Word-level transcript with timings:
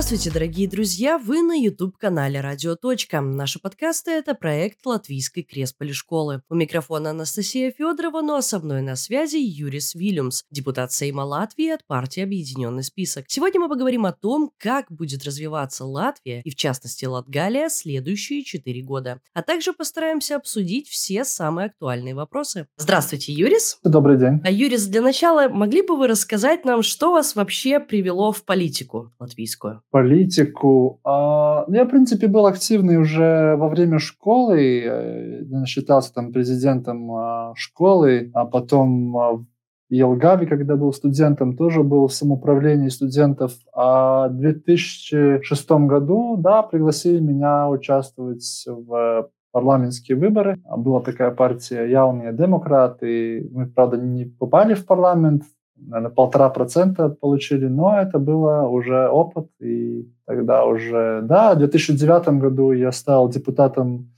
Здравствуйте, 0.00 0.30
дорогие 0.30 0.66
друзья! 0.66 1.18
Вы 1.18 1.42
на 1.42 1.52
YouTube-канале 1.52 2.40
«Радио. 2.40 2.74
Точка». 2.74 3.20
Наши 3.20 3.60
подкасты– 3.60 4.10
это 4.12 4.34
проект 4.34 4.86
Латвийской 4.86 5.42
Кресполи 5.42 5.92
школы. 5.92 6.40
У 6.48 6.54
микрофона 6.54 7.10
Анастасия 7.10 7.70
Федорова, 7.70 8.22
но 8.22 8.40
со 8.40 8.60
мной 8.60 8.80
на 8.80 8.96
связи 8.96 9.36
Юрис 9.36 9.94
Вильямс, 9.94 10.44
депутат 10.50 10.90
Сейма 10.92 11.20
Латвии 11.20 11.68
от 11.68 11.86
партии 11.86 12.22
«Объединенный 12.22 12.82
список». 12.82 13.26
Сегодня 13.28 13.60
мы 13.60 13.68
поговорим 13.68 14.06
о 14.06 14.12
том, 14.12 14.50
как 14.56 14.90
будет 14.90 15.22
развиваться 15.22 15.84
Латвия 15.84 16.40
и, 16.44 16.50
в 16.50 16.56
частности, 16.56 17.04
Латгалия, 17.04 17.68
следующие 17.68 18.42
четыре 18.42 18.80
года. 18.80 19.20
А 19.34 19.42
также 19.42 19.74
постараемся 19.74 20.36
обсудить 20.36 20.88
все 20.88 21.26
самые 21.26 21.66
актуальные 21.66 22.14
вопросы. 22.14 22.68
Здравствуйте, 22.78 23.34
Юрис! 23.34 23.78
Добрый 23.84 24.16
день! 24.16 24.40
А, 24.44 24.50
Юрис, 24.50 24.86
для 24.86 25.02
начала 25.02 25.50
могли 25.50 25.82
бы 25.82 25.94
вы 25.98 26.06
рассказать 26.06 26.64
нам, 26.64 26.82
что 26.82 27.12
вас 27.12 27.36
вообще 27.36 27.80
привело 27.80 28.32
в 28.32 28.44
политику 28.46 29.12
латвийскую? 29.18 29.82
Политику. 29.90 31.00
А, 31.02 31.64
ну, 31.66 31.74
я, 31.74 31.84
в 31.84 31.88
принципе, 31.88 32.28
был 32.28 32.46
активный 32.46 32.96
уже 32.96 33.56
во 33.56 33.68
время 33.68 33.98
школы. 33.98 34.82
Э, 34.84 35.42
я 35.42 35.66
считался 35.66 36.14
там 36.14 36.32
президентом 36.32 37.10
а, 37.12 37.52
школы, 37.56 38.30
а 38.32 38.44
потом 38.44 39.16
а, 39.16 39.32
в 39.32 39.46
Елгаве, 39.88 40.46
когда 40.46 40.76
был 40.76 40.92
студентом, 40.92 41.56
тоже 41.56 41.82
был 41.82 42.06
в 42.06 42.12
самоуправлении 42.12 42.88
студентов. 42.88 43.52
А 43.74 44.28
в 44.28 44.36
2006 44.36 45.70
году, 45.70 46.36
да, 46.36 46.62
пригласили 46.62 47.18
меня 47.18 47.68
участвовать 47.68 48.64
в 48.68 49.28
парламентские 49.50 50.16
выборы. 50.16 50.60
Была 50.76 51.00
такая 51.00 51.32
партия 51.32 51.90
«Яуные 51.90 52.32
демократы». 52.32 53.48
Мы, 53.52 53.66
правда, 53.66 53.96
не 53.96 54.24
попали 54.24 54.74
в 54.74 54.86
парламент, 54.86 55.42
наверное, 55.80 56.10
полтора 56.10 56.50
процента 56.50 57.08
получили, 57.08 57.66
но 57.66 57.98
это 57.98 58.18
было 58.18 58.68
уже 58.68 59.08
опыт, 59.08 59.48
и 59.60 60.08
тогда 60.26 60.64
уже, 60.64 61.20
да, 61.22 61.54
в 61.54 61.58
2009 61.58 62.40
году 62.40 62.72
я 62.72 62.92
стал 62.92 63.28
депутатом 63.28 64.12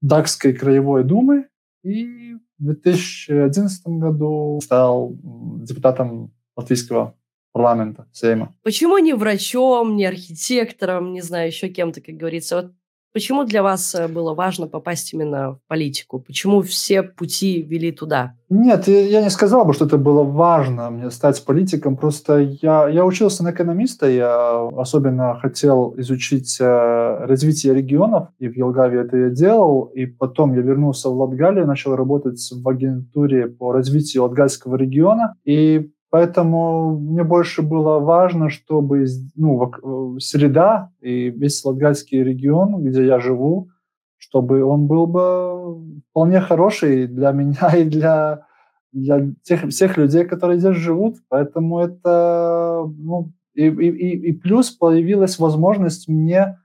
Дакской 0.00 0.52
краевой 0.52 1.04
думы, 1.04 1.46
и 1.84 2.34
в 2.58 2.64
2011 2.64 3.86
году 3.86 4.60
стал 4.62 5.16
депутатом 5.22 6.32
Латвийского 6.56 7.14
парламента, 7.52 8.06
Сейма. 8.12 8.54
Почему 8.62 8.98
не 8.98 9.14
врачом, 9.14 9.96
не 9.96 10.06
архитектором, 10.06 11.12
не 11.12 11.20
знаю, 11.20 11.48
еще 11.48 11.68
кем-то, 11.68 12.00
как 12.00 12.16
говорится? 12.16 12.56
Вот 12.56 12.72
Почему 13.12 13.44
для 13.44 13.62
вас 13.62 13.94
э, 13.94 14.08
было 14.08 14.32
важно 14.34 14.66
попасть 14.66 15.12
именно 15.12 15.52
в 15.52 15.58
политику? 15.68 16.18
Почему 16.18 16.62
все 16.62 17.02
пути 17.02 17.60
вели 17.60 17.92
туда? 17.92 18.32
Нет, 18.48 18.88
я 18.88 19.22
не 19.22 19.28
сказал 19.28 19.66
бы, 19.66 19.74
что 19.74 19.84
это 19.84 19.98
было 19.98 20.22
важно 20.22 20.88
мне 20.90 21.10
стать 21.10 21.44
политиком. 21.44 21.96
Просто 21.98 22.38
я, 22.62 22.88
я 22.88 23.04
учился 23.04 23.44
на 23.44 23.50
экономиста, 23.50 24.08
я 24.08 24.66
особенно 24.76 25.38
хотел 25.40 25.94
изучить 25.98 26.56
э, 26.58 27.26
развитие 27.26 27.74
регионов, 27.74 28.28
и 28.38 28.48
в 28.48 28.56
Елгаве 28.56 29.00
это 29.00 29.16
я 29.18 29.28
делал. 29.28 29.90
И 29.94 30.06
потом 30.06 30.54
я 30.54 30.62
вернулся 30.62 31.10
в 31.10 31.16
Латгалию, 31.18 31.66
начал 31.66 31.94
работать 31.94 32.40
в 32.50 32.66
агентуре 32.66 33.46
по 33.46 33.72
развитию 33.72 34.22
Латгальского 34.22 34.76
региона. 34.76 35.34
И 35.44 35.90
Поэтому 36.12 36.98
мне 36.98 37.24
больше 37.24 37.62
было 37.62 37.98
важно, 37.98 38.50
чтобы 38.50 39.06
ну, 39.34 40.18
среда 40.20 40.90
и 41.00 41.30
весь 41.30 41.64
Латгальский 41.64 42.22
регион, 42.22 42.84
где 42.84 43.06
я 43.06 43.18
живу, 43.18 43.70
чтобы 44.18 44.62
он 44.62 44.88
был 44.88 45.06
бы 45.06 46.02
вполне 46.10 46.42
хороший 46.42 47.06
для 47.06 47.32
меня 47.32 47.74
и 47.74 47.84
для, 47.84 48.44
для 48.92 49.32
тех, 49.42 49.66
всех 49.70 49.96
людей, 49.96 50.26
которые 50.26 50.58
здесь 50.58 50.76
живут. 50.76 51.16
Поэтому 51.30 51.78
это... 51.80 52.84
Ну, 52.86 53.32
и, 53.54 53.68
и, 53.68 54.28
и 54.28 54.32
плюс 54.32 54.70
появилась 54.70 55.38
возможность 55.38 56.08
мне 56.08 56.58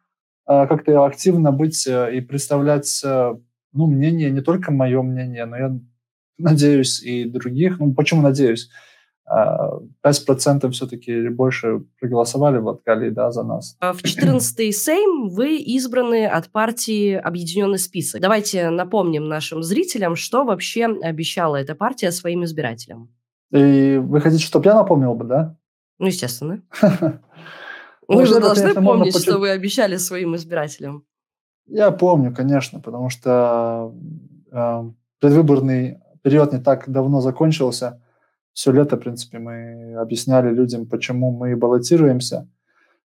э, 0.45 0.67
как-то 0.67 1.05
активно 1.05 1.53
быть 1.53 1.87
э, 1.87 2.17
и 2.17 2.19
представлять 2.19 3.01
э, 3.01 3.35
ну, 3.71 3.87
мнение, 3.87 4.29
не 4.29 4.41
только 4.41 4.73
мое 4.73 5.01
мнение, 5.01 5.45
но 5.45 5.55
я 5.55 5.79
надеюсь 6.37 7.01
и 7.01 7.23
других. 7.23 7.79
Ну, 7.79 7.93
почему 7.93 8.21
надеюсь? 8.21 8.69
5% 9.29 10.69
все-таки 10.71 11.11
или 11.11 11.29
больше 11.29 11.81
проголосовали 11.99 12.59
в 12.59 12.65
Латгалии 12.65 13.09
да, 13.09 13.31
за 13.31 13.43
нас. 13.43 13.75
А 13.79 13.91
в 13.91 14.01
14-й 14.03 14.71
Сейм 14.71 15.29
вы 15.29 15.57
избраны 15.57 16.25
от 16.25 16.49
партии 16.49 17.13
«Объединенный 17.13 17.77
список». 17.77 18.21
Давайте 18.21 18.69
напомним 18.69 19.27
нашим 19.27 19.63
зрителям, 19.63 20.15
что 20.15 20.45
вообще 20.45 20.85
обещала 20.85 21.57
эта 21.57 21.75
партия 21.75 22.11
своим 22.11 22.45
избирателям. 22.45 23.09
И 23.51 23.97
вы 23.97 24.21
хотите, 24.21 24.45
чтобы 24.45 24.65
я 24.65 24.75
напомнил 24.75 25.13
бы, 25.13 25.25
да? 25.25 25.57
Ну, 25.99 26.07
естественно. 26.07 26.61
Вы 28.07 28.25
же 28.25 28.39
должны 28.39 28.73
помнить, 28.73 29.17
что 29.21 29.37
вы 29.37 29.49
обещали 29.49 29.97
своим 29.97 30.33
избирателям. 30.37 31.03
Я 31.65 31.91
помню, 31.91 32.33
конечно, 32.33 32.79
потому 32.79 33.09
что 33.09 33.93
э, 34.49 34.83
предвыборный 35.19 35.97
период 36.21 36.53
не 36.53 36.59
так 36.59 36.89
давно 36.89 37.19
закончился– 37.19 38.01
все 38.57 38.71
лето, 38.71 38.95
в 38.95 39.01
принципе, 39.01 39.37
мы 39.37 39.93
объясняли 40.01 40.49
людям, 40.49 40.87
почему 40.87 41.29
мы 41.29 41.55
баллотируемся. 41.55 42.49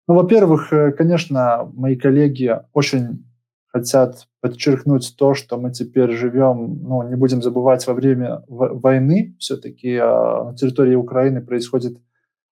Ну, 0.08 0.16
во-первых, 0.16 0.72
э, 0.72 0.94
конечно, 0.94 1.70
мои 1.74 1.98
коллеги 1.98 2.58
очень 2.72 3.26
хотят 3.68 4.30
подчеркнуть 4.40 5.14
то, 5.18 5.34
что 5.34 5.58
мы 5.58 5.72
теперь 5.72 6.12
живем, 6.12 6.80
ну, 6.82 7.04
не 7.04 7.16
будем 7.16 7.42
забывать, 7.42 7.86
во 7.86 7.94
время 7.94 8.46
войны. 8.48 9.36
Все-таки 9.40 9.98
а, 9.98 10.46
на 10.46 10.56
территории 10.56 10.96
Украины 10.96 11.42
происходит 11.42 11.98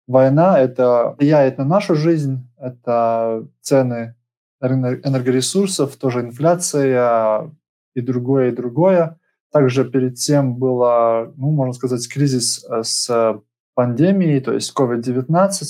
война. 0.09 0.59
Это 0.59 1.15
влияет 1.19 1.59
на 1.59 1.65
нашу 1.65 1.95
жизнь, 1.95 2.51
это 2.57 3.47
цены 3.61 4.17
энергоресурсов, 4.61 5.95
тоже 5.97 6.23
инфляция 6.23 7.53
и 7.95 8.01
другое, 8.01 8.49
и 8.49 8.57
другое. 8.57 9.18
Также 9.53 9.89
перед 9.89 10.17
тем 10.17 10.57
было, 10.57 11.33
ну, 11.37 11.51
можно 11.51 11.73
сказать, 11.73 12.07
кризис 12.13 12.65
э, 12.65 12.83
с 12.83 13.41
пандемией, 13.75 14.41
то 14.41 14.53
есть 14.53 14.73
COVID-19. 14.77 15.65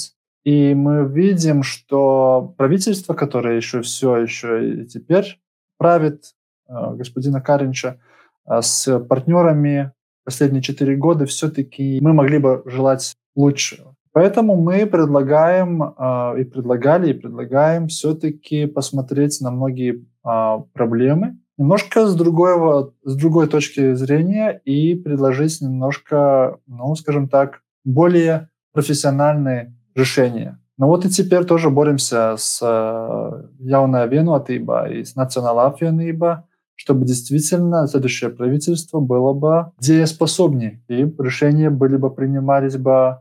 И 0.44 0.74
мы 0.74 1.04
видим, 1.06 1.62
что 1.62 2.54
правительство, 2.56 3.14
которое 3.14 3.56
еще 3.56 3.82
все 3.82 4.16
еще 4.16 4.82
и 4.82 4.86
теперь 4.86 5.40
правит, 5.76 6.34
э, 6.68 6.72
господина 6.94 7.40
Каринча, 7.40 8.00
э, 8.46 8.60
с 8.62 8.98
партнерами 9.00 9.92
последние 10.24 10.62
четыре 10.62 10.96
года 10.96 11.26
все-таки 11.26 12.00
мы 12.02 12.12
могли 12.12 12.38
бы 12.38 12.62
желать 12.66 13.14
лучшего. 13.36 13.94
Поэтому 14.12 14.56
мы 14.56 14.84
предлагаем 14.86 15.82
и 15.84 16.44
предлагали, 16.44 17.10
и 17.10 17.14
предлагаем 17.14 17.86
все-таки 17.86 18.66
посмотреть 18.66 19.40
на 19.40 19.50
многие 19.50 20.04
а, 20.24 20.58
проблемы, 20.72 21.38
немножко 21.58 22.06
с, 22.06 22.14
другого, 22.14 22.94
с 23.04 23.16
другой 23.16 23.48
точки 23.48 23.94
зрения 23.94 24.60
и 24.64 24.94
предложить 24.94 25.60
немножко, 25.60 26.58
ну, 26.66 26.94
скажем 26.94 27.28
так, 27.28 27.60
более 27.84 28.48
профессиональные 28.72 29.74
решения. 29.94 30.58
Но 30.78 30.86
вот 30.86 31.04
и 31.04 31.08
теперь 31.08 31.44
тоже 31.44 31.70
боремся 31.70 32.36
с 32.38 32.62
Jaunā 32.62 34.08
vienotība 34.08 34.92
и 34.92 35.04
с 35.04 35.16
apvienība, 35.16 36.44
чтобы 36.76 37.04
действительно 37.04 37.88
следующее 37.88 38.30
правительство 38.30 39.00
было 39.00 39.32
бы 39.32 39.72
дееспособнее, 39.80 40.80
и 40.86 41.02
решения 41.18 41.70
были 41.70 41.96
бы 41.96 42.10
принимались 42.10 42.76
бы 42.76 43.18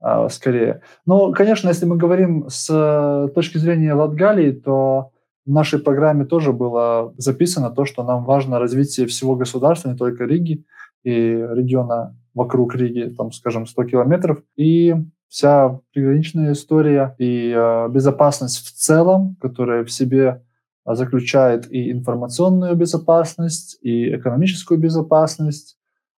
а, 0.00 0.28
скорее. 0.28 0.82
Но, 1.04 1.32
конечно, 1.32 1.68
если 1.68 1.86
мы 1.86 1.96
говорим 1.96 2.46
с 2.48 3.30
точки 3.34 3.58
зрения 3.58 3.94
Латгалии, 3.94 4.52
то 4.52 5.10
в 5.44 5.50
нашей 5.50 5.80
программе 5.80 6.24
тоже 6.24 6.52
было 6.52 7.12
записано 7.16 7.70
то, 7.70 7.84
что 7.84 8.04
нам 8.04 8.24
важно 8.24 8.58
развитие 8.58 9.06
всего 9.06 9.36
государства, 9.36 9.90
не 9.90 9.96
только 9.96 10.24
Риги 10.24 10.64
и 11.02 11.10
региона 11.10 12.16
вокруг 12.34 12.74
Риги, 12.74 13.12
там, 13.16 13.32
скажем, 13.32 13.66
100 13.66 13.84
километров. 13.84 14.42
И 14.56 14.94
вся 15.28 15.80
приграничная 15.92 16.52
история 16.52 17.14
и 17.18 17.52
э, 17.56 17.88
безопасность 17.88 18.66
в 18.66 18.72
целом, 18.72 19.36
которая 19.40 19.84
в 19.84 19.90
себе 19.90 20.42
заключает 20.84 21.70
и 21.70 21.90
информационную 21.90 22.74
безопасность, 22.76 23.78
и 23.82 24.14
экономическую 24.14 24.78
безопасность, 24.78 25.78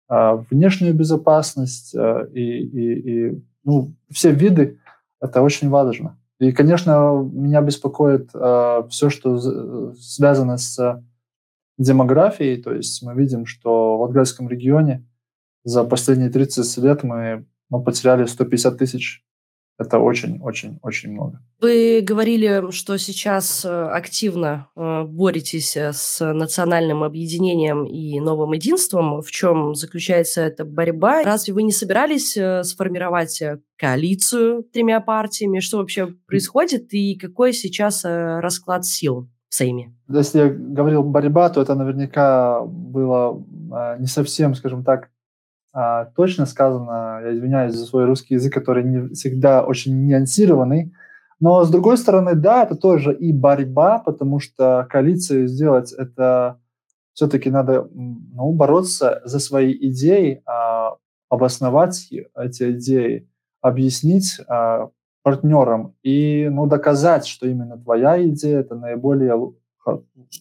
э, 0.10 0.44
внешнюю 0.50 0.94
безопасность 0.94 1.96
э, 1.96 2.28
и, 2.34 2.42
и, 2.42 3.30
и 3.30 3.44
ну, 3.64 3.94
все 4.10 4.32
виды. 4.32 4.80
Это 5.22 5.42
очень 5.42 5.70
важно. 5.70 6.18
И, 6.44 6.52
конечно, 6.52 7.30
меня 7.32 7.62
беспокоит 7.62 8.30
э, 8.34 8.84
все, 8.90 9.10
что 9.10 9.94
связано 9.96 10.58
с 10.58 11.02
демографией. 11.78 12.62
То 12.62 12.74
есть 12.74 13.02
мы 13.02 13.14
видим, 13.14 13.46
что 13.46 13.98
в 13.98 14.02
Латгальском 14.02 14.50
регионе 14.50 15.08
за 15.64 15.84
последние 15.84 16.30
30 16.30 16.78
лет 16.84 17.04
мы 17.04 17.46
ну, 17.70 17.82
потеряли 17.82 18.26
150 18.26 18.78
тысяч 18.78 19.24
Это 19.80 19.98
очень-очень-очень 19.98 21.12
много. 21.12 21.40
Вы 21.60 22.02
говорили, 22.02 22.72
что 22.72 22.98
сейчас 22.98 23.66
э, 23.66 23.70
активно 23.70 24.68
э, 24.76 25.04
боретесь 25.04 25.76
э, 25.76 25.94
с 25.94 26.34
национальным 26.34 27.04
объединением 27.04 27.86
и 27.86 28.20
новым 28.20 28.54
единством. 28.54 29.22
В 29.22 29.32
чем 29.32 29.74
заключается 29.74 30.42
эта 30.42 30.64
борьба? 30.64 31.24
Разве 31.24 31.56
вы 31.56 31.64
не 31.64 31.72
собирались 31.72 32.38
сформировать 32.68 33.42
коалицию 33.78 34.64
тремя 34.64 35.00
партиями? 35.02 35.60
Что 35.60 35.78
вообще 35.78 36.08
происходит 36.28 36.94
и 36.94 37.16
какой 37.16 37.52
сейчас 37.54 38.06
расклад 38.06 38.86
сил 38.86 39.28
в 39.50 39.56
Сейме? 39.56 39.96
Если 40.08 40.40
я 40.40 40.50
говорил 40.50 41.02
борьба, 41.02 41.50
то 41.50 41.62
это 41.62 41.74
наверняка 41.74 42.62
было 42.64 43.44
не 44.00 44.08
совсем, 44.08 44.54
скажем 44.54 44.84
так, 44.84 45.10
а, 45.74 46.06
точно 46.16 46.46
сказано, 46.46 47.20
я 47.24 47.34
извиняюсь 47.34 47.74
за 47.74 47.86
свой 47.86 48.06
русский 48.06 48.36
язык, 48.36 48.54
который 48.54 48.84
не 48.84 49.14
всегда 49.16 49.64
очень 49.64 50.06
нюансированный, 50.06 50.94
но 51.40 51.66
с 51.66 51.70
другой 51.70 51.98
стороны, 51.98 52.36
да, 52.36 52.64
это 52.64 52.76
тоже 52.76 53.14
и 53.14 53.34
борьба, 53.34 54.00
потому 54.00 54.40
что 54.40 54.88
коалицию 54.90 55.48
сделать 55.48 55.92
это 55.92 56.60
все-таки 57.14 57.50
надо 57.50 57.90
ну, 57.94 58.54
бороться 58.54 59.22
за 59.26 59.40
свои 59.40 59.76
идеи, 59.90 60.42
а, 60.46 60.96
обосновать 61.30 62.08
эти 62.36 62.72
идеи, 62.72 63.28
объяснить 63.62 64.40
а, 64.48 64.90
партнерам 65.24 65.96
и 66.04 66.50
ну, 66.52 66.68
доказать, 66.68 67.26
что 67.26 67.48
именно 67.48 67.78
твоя 67.78 68.24
идея 68.28 68.60
это 68.60 68.76
наиболее 68.76 69.54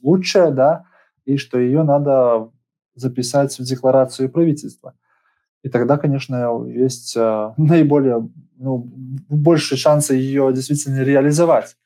лучшая, 0.03 0.51
да, 0.51 0.85
и 1.25 1.37
что 1.37 1.59
ее 1.59 1.85
надо 1.85 2.51
записать 2.95 3.59
в 3.59 3.63
декларацию 3.63 4.31
правительства. 4.31 4.95
И 5.63 5.69
тогда, 5.69 5.97
конечно, 5.97 6.65
есть 6.67 7.17
э, 7.17 7.53
наиболее, 7.57 8.29
ну, 8.59 8.79
больше 9.29 9.77
шансы 9.77 10.15
ее 10.15 10.53
действительно 10.53 11.03
реализовать. 11.03 11.77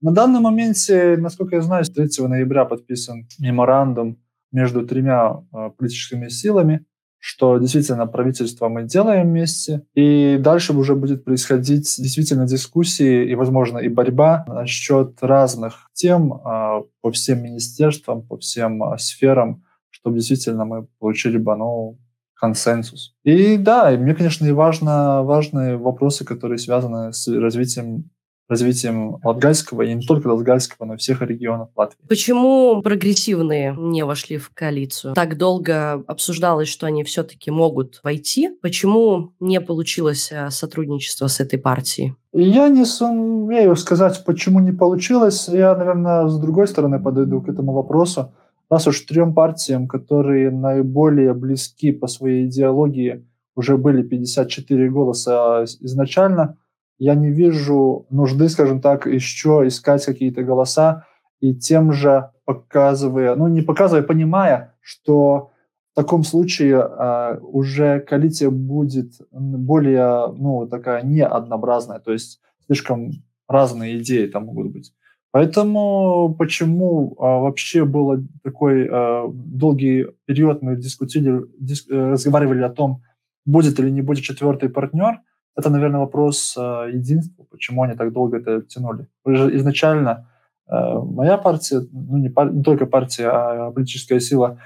На 0.00 0.12
данном 0.12 0.44
моменте, 0.44 1.16
насколько 1.18 1.56
я 1.56 1.62
знаю, 1.62 1.84
3 1.84 2.26
ноября 2.28 2.64
подписан 2.64 3.26
меморандум 3.38 4.18
между 4.52 4.86
тремя 4.86 5.42
э, 5.52 5.70
политическими 5.76 6.28
силами, 6.28 6.84
что 7.18 7.58
действительно 7.58 8.06
правительство 8.06 8.68
мы 8.68 8.84
делаем 8.84 9.28
вместе, 9.28 9.82
и 9.94 10.36
дальше 10.38 10.72
уже 10.74 10.94
будет 10.94 11.24
происходить 11.24 11.96
действительно 11.98 12.46
дискуссии 12.46 13.28
и, 13.28 13.34
возможно, 13.34 13.78
и 13.78 13.88
борьба 13.88 14.44
насчет 14.46 15.20
разных 15.22 15.90
тем 15.94 16.32
э, 16.34 16.82
по 17.00 17.10
всем 17.10 17.42
министерствам, 17.42 18.22
по 18.22 18.36
всем 18.36 18.82
сферам, 18.98 19.64
чтобы 19.90 20.16
действительно 20.16 20.64
мы 20.64 20.86
получили 21.00 21.38
бы 21.38 21.56
ну, 21.56 21.98
консенсус. 22.36 23.14
И 23.24 23.56
да, 23.56 23.92
и 23.92 23.96
мне, 23.96 24.14
конечно, 24.14 24.46
и 24.46 24.52
важно, 24.52 25.22
важные 25.22 25.76
вопросы, 25.76 26.24
которые 26.24 26.58
связаны 26.58 27.12
с 27.12 27.26
развитием 27.28 28.10
развитием 28.48 29.18
Латгальского, 29.24 29.82
и 29.82 29.94
не 29.94 30.06
только 30.06 30.28
Латгальского, 30.28 30.86
но 30.86 30.94
и 30.94 30.96
всех 30.96 31.20
регионов 31.22 31.70
Латвии. 31.74 31.98
Почему 32.08 32.80
прогрессивные 32.82 33.74
не 33.76 34.04
вошли 34.04 34.38
в 34.38 34.50
коалицию? 34.54 35.14
Так 35.14 35.36
долго 35.36 36.04
обсуждалось, 36.06 36.68
что 36.68 36.86
они 36.86 37.02
все-таки 37.02 37.50
могут 37.50 38.00
войти. 38.04 38.50
Почему 38.62 39.32
не 39.40 39.60
получилось 39.60 40.30
э, 40.30 40.50
сотрудничество 40.50 41.26
с 41.26 41.40
этой 41.40 41.58
партией? 41.58 42.14
Я 42.32 42.68
не 42.68 42.84
сумею 42.84 43.74
сказать, 43.76 44.22
почему 44.24 44.60
не 44.60 44.72
получилось. 44.72 45.48
Я, 45.48 45.74
наверное, 45.74 46.28
с 46.28 46.38
другой 46.38 46.68
стороны 46.68 47.02
подойду 47.02 47.40
к 47.40 47.48
этому 47.48 47.72
вопросу 47.72 48.32
раз 48.70 48.86
уж 48.86 49.00
трем 49.00 49.34
партиям, 49.34 49.88
которые 49.88 50.50
наиболее 50.50 51.34
близки 51.34 51.92
по 51.92 52.06
своей 52.06 52.46
идеологии, 52.46 53.26
уже 53.54 53.76
были 53.76 54.02
54 54.02 54.90
голоса 54.90 55.64
изначально, 55.80 56.58
я 56.98 57.14
не 57.14 57.30
вижу 57.30 58.06
нужды, 58.10 58.48
скажем 58.48 58.80
так, 58.80 59.06
еще 59.06 59.64
искать 59.66 60.04
какие-то 60.04 60.42
голоса 60.42 61.04
и 61.40 61.54
тем 61.54 61.92
же 61.92 62.30
показывая, 62.44 63.34
ну 63.34 63.48
не 63.48 63.62
показывая, 63.62 64.02
понимая, 64.02 64.74
что 64.80 65.50
в 65.92 65.96
таком 65.96 66.24
случае 66.24 66.76
э, 66.76 67.38
уже 67.40 68.00
коалиция 68.00 68.50
будет 68.50 69.12
более, 69.30 70.32
ну, 70.36 70.66
такая 70.66 71.02
неоднообразная, 71.02 72.00
то 72.00 72.12
есть 72.12 72.40
слишком 72.66 73.10
разные 73.48 73.98
идеи 73.98 74.26
там 74.26 74.44
могут 74.44 74.72
быть. 74.72 74.92
Поэтому 75.36 76.34
почему 76.38 77.14
а, 77.18 77.40
вообще 77.40 77.84
был 77.84 78.26
такой 78.42 78.88
а, 78.90 79.26
долгий 79.28 80.06
период, 80.24 80.62
мы 80.62 80.76
дискутили, 80.76 81.42
диск, 81.58 81.90
э, 81.90 82.12
разговаривали 82.12 82.62
о 82.62 82.70
том, 82.70 83.02
будет 83.44 83.78
или 83.78 83.90
не 83.90 84.00
будет 84.00 84.24
четвертый 84.24 84.70
партнер, 84.70 85.20
это, 85.54 85.68
наверное, 85.68 86.00
вопрос 86.00 86.56
а, 86.56 86.86
единства, 86.86 87.44
почему 87.50 87.82
они 87.82 87.96
так 87.96 88.14
долго 88.14 88.38
это 88.38 88.62
тянули. 88.62 89.08
Изначально 89.26 90.26
а, 90.66 91.00
моя 91.00 91.36
партия, 91.36 91.82
ну 91.92 92.16
не, 92.16 92.30
пар, 92.30 92.50
не 92.50 92.62
только 92.62 92.86
партия, 92.86 93.28
а 93.28 93.70
политическая 93.72 94.20
сила 94.20 94.58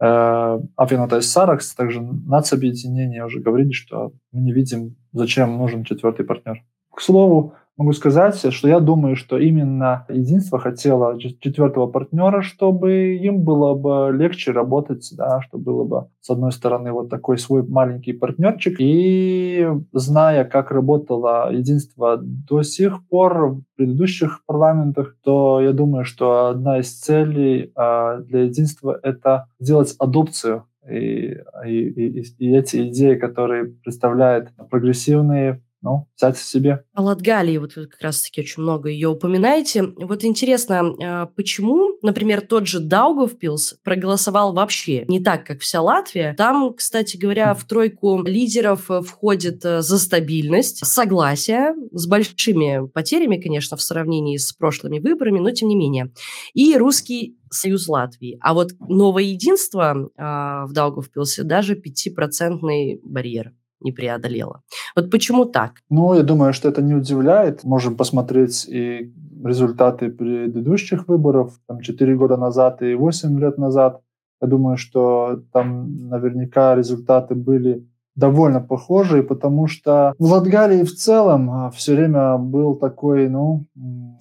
э, 0.00 0.60
Апиноtais 0.76 1.30
Саракс, 1.30 1.74
также 1.74 2.00
нацобъединение 2.00 3.26
уже 3.26 3.40
говорили, 3.40 3.72
что 3.72 4.12
мы 4.32 4.40
не 4.40 4.52
видим, 4.52 4.96
зачем 5.12 5.58
нужен 5.58 5.84
четвертый 5.84 6.24
партнер. 6.24 6.64
К 6.94 7.02
слову, 7.02 7.52
могу 7.78 7.92
сказать, 7.92 8.52
что 8.52 8.68
я 8.68 8.80
думаю, 8.80 9.14
что 9.14 9.38
именно 9.38 10.04
единство 10.08 10.58
хотело 10.58 11.18
четвертого 11.18 11.86
партнера, 11.86 12.42
чтобы 12.42 13.14
им 13.14 13.42
было 13.42 13.74
бы 13.74 14.10
легче 14.12 14.50
работать, 14.50 15.08
да, 15.16 15.40
чтобы 15.42 15.64
было 15.64 15.84
бы, 15.84 16.06
с 16.20 16.28
одной 16.28 16.50
стороны, 16.50 16.90
вот 16.90 17.08
такой 17.08 17.38
свой 17.38 17.62
маленький 17.62 18.12
партнерчик. 18.12 18.76
И 18.80 19.66
зная, 19.92 20.44
как 20.44 20.72
работало 20.72 21.52
единство 21.52 22.18
до 22.20 22.62
сих 22.62 23.06
пор 23.08 23.46
в 23.46 23.62
предыдущих 23.76 24.44
парламентах, 24.44 25.16
то 25.22 25.60
я 25.60 25.72
думаю, 25.72 26.04
что 26.04 26.48
одна 26.48 26.80
из 26.80 26.92
целей 26.98 27.72
э, 27.76 28.22
для 28.26 28.42
единства— 28.42 28.98
это 29.02 29.46
сделать 29.60 29.94
адопцию 30.00 30.64
и, 30.90 31.36
и, 31.66 31.70
и, 31.70 32.24
и 32.38 32.56
эти 32.56 32.88
идеи, 32.88 33.14
которые 33.14 33.66
представляют 33.66 34.50
прогрессивные 34.70 35.62
ну, 35.80 36.08
взять 36.16 36.38
себе. 36.38 36.84
О 36.92 37.02
Латгалии, 37.02 37.56
вот 37.58 37.76
вы 37.76 37.86
как 37.86 38.00
раз-таки 38.00 38.40
очень 38.40 38.62
много 38.62 38.88
ее 38.88 39.08
упоминаете. 39.08 39.84
Вот 39.96 40.24
интересно, 40.24 40.94
а, 41.00 41.26
почему, 41.26 41.96
например, 42.02 42.40
тот 42.40 42.66
же 42.66 42.80
Даугавпилс 42.80 43.76
проголосовал 43.84 44.52
вообще 44.52 45.04
не 45.06 45.20
так, 45.20 45.46
как 45.46 45.60
вся 45.60 45.80
Латвия? 45.80 46.34
Там, 46.36 46.74
кстати 46.74 47.16
говоря, 47.16 47.54
в 47.54 47.64
тройку 47.64 48.22
лидеров 48.22 48.90
э, 48.90 49.02
входит 49.02 49.64
э, 49.64 49.82
за 49.82 49.98
стабильность, 49.98 50.84
согласие, 50.84 51.74
с 51.92 52.06
большими 52.06 52.88
потерями, 52.88 53.40
конечно, 53.40 53.76
в 53.76 53.82
сравнении 53.82 54.36
с 54.36 54.52
прошлыми 54.52 54.98
выборами, 54.98 55.38
но 55.38 55.50
тем 55.52 55.68
не 55.68 55.76
менее, 55.76 56.12
и 56.54 56.76
русский 56.76 57.38
Союз 57.50 57.88
Латвии. 57.88 58.36
А 58.40 58.52
вот 58.52 58.72
новое 58.80 59.22
единство 59.22 59.94
э, 59.94 60.22
в 60.66 60.72
Даугавпилсе 60.72 61.44
даже 61.44 61.76
5% 61.76 63.00
барьер 63.02 63.52
не 63.80 63.92
преодолела. 63.92 64.62
Вот 64.96 65.10
почему 65.10 65.44
так? 65.44 65.72
Ну, 65.90 66.14
я 66.14 66.22
думаю, 66.22 66.52
что 66.52 66.68
это 66.68 66.82
не 66.82 66.94
удивляет. 66.94 67.64
Можем 67.64 67.96
посмотреть 67.96 68.66
и 68.68 69.12
результаты 69.44 70.10
предыдущих 70.10 71.08
выборов, 71.08 71.58
там, 71.66 71.80
4 71.80 72.16
года 72.16 72.36
назад 72.36 72.82
и 72.82 72.94
8 72.94 73.38
лет 73.38 73.58
назад. 73.58 74.00
Я 74.40 74.48
думаю, 74.48 74.76
что 74.76 75.42
там 75.52 76.08
наверняка 76.08 76.74
результаты 76.74 77.34
были 77.34 77.86
довольно 78.18 78.60
похожие, 78.60 79.22
потому 79.22 79.68
что 79.68 80.12
в 80.18 80.24
Латгалии 80.32 80.82
в 80.82 80.92
целом 80.92 81.50
а, 81.50 81.70
все 81.70 81.94
время 81.94 82.36
был 82.36 82.74
такой, 82.74 83.28
ну, 83.28 83.66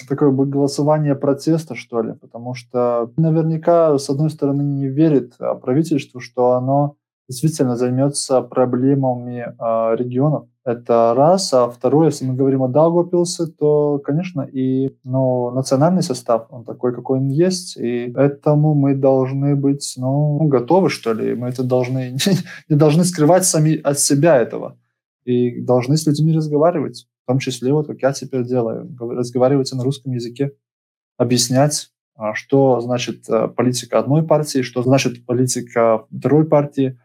такое 0.08 0.30
бы 0.30 0.46
голосование 0.46 1.16
протеста, 1.16 1.74
что 1.74 2.04
ли, 2.04 2.14
потому 2.14 2.54
что 2.54 3.12
наверняка, 3.18 3.98
с 3.98 4.08
одной 4.10 4.30
стороны, 4.30 4.62
не 4.62 4.88
верит 4.88 5.34
а, 5.40 5.56
правительству, 5.56 6.20
что 6.20 6.52
оно 6.52 6.96
действительно 7.28 7.76
займется 7.76 8.42
проблемами 8.42 9.40
э, 9.48 9.96
регионов. 9.96 10.48
Это 10.64 11.14
раз. 11.16 11.54
А 11.54 11.70
второе, 11.70 12.08
если 12.08 12.26
мы 12.26 12.36
говорим 12.36 12.64
о 12.64 12.68
Даугавпилсе, 12.68 13.48
то, 13.48 14.00
конечно, 14.00 14.42
и 14.42 14.96
ну, 15.04 15.52
национальный 15.52 16.04
состав, 16.04 16.48
он 16.50 16.64
такой, 16.64 16.94
какой 16.94 17.20
он 17.20 17.30
есть, 17.30 17.78
и 17.78 18.14
этому 18.16 18.74
мы 18.74 18.96
должны 18.96 19.56
быть 19.56 19.94
ну, 19.98 20.38
готовы, 20.48 20.90
что 20.90 21.14
ли. 21.14 21.36
Мы 21.36 21.50
это 21.50 21.64
должны, 21.64 22.18
не 22.70 22.76
должны 22.76 23.04
скрывать 23.04 23.46
сами 23.46 23.80
от 23.80 24.00
себя 24.00 24.38
этого. 24.38 24.78
И 25.26 25.62
должны 25.62 25.98
с 25.98 26.08
людьми 26.08 26.36
разговаривать. 26.36 27.08
В 27.24 27.28
том 27.28 27.40
числе, 27.40 27.74
вот 27.74 27.88
как 27.88 28.02
я 28.02 28.14
теперь 28.14 28.46
делаю, 28.46 28.90
разговаривать 29.00 29.72
на 29.74 29.84
русском 29.84 30.14
языке, 30.14 30.54
объяснять, 31.18 31.90
а, 32.16 32.34
что 32.34 32.80
значит 32.80 33.30
э, 33.30 33.48
политика 33.50 34.00
одной 34.00 34.24
партии, 34.24 34.62
что 34.62 34.82
значит 34.82 35.26
политика 35.26 36.06
второй 36.10 36.46
партии, 36.46 36.98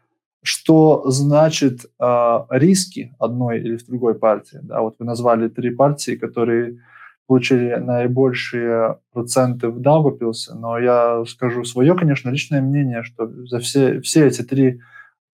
что 0.43 1.09
значит 1.11 1.87
э, 2.01 2.39
риски 2.51 3.15
одной 3.19 3.61
или 3.61 3.79
другой 3.87 4.15
партии. 4.15 4.59
Да, 4.63 4.81
вот 4.81 4.97
вы 4.99 5.05
назвали 5.05 5.49
три 5.49 5.71
партии, 5.71 6.17
которые 6.17 6.79
получили 7.27 7.77
наибольшие 7.77 8.99
проценты 9.13 9.69
в 9.69 9.81
Даугавпилсе, 9.81 10.55
но 10.55 10.79
я 10.79 11.25
скажу 11.27 11.65
свое, 11.65 11.95
конечно, 11.95 12.31
личное 12.31 12.61
мнение, 12.61 13.05
что 13.05 13.31
за 13.47 13.61
все, 13.61 14.01
все 14.01 14.27
эти 14.27 14.43
три 14.43 14.81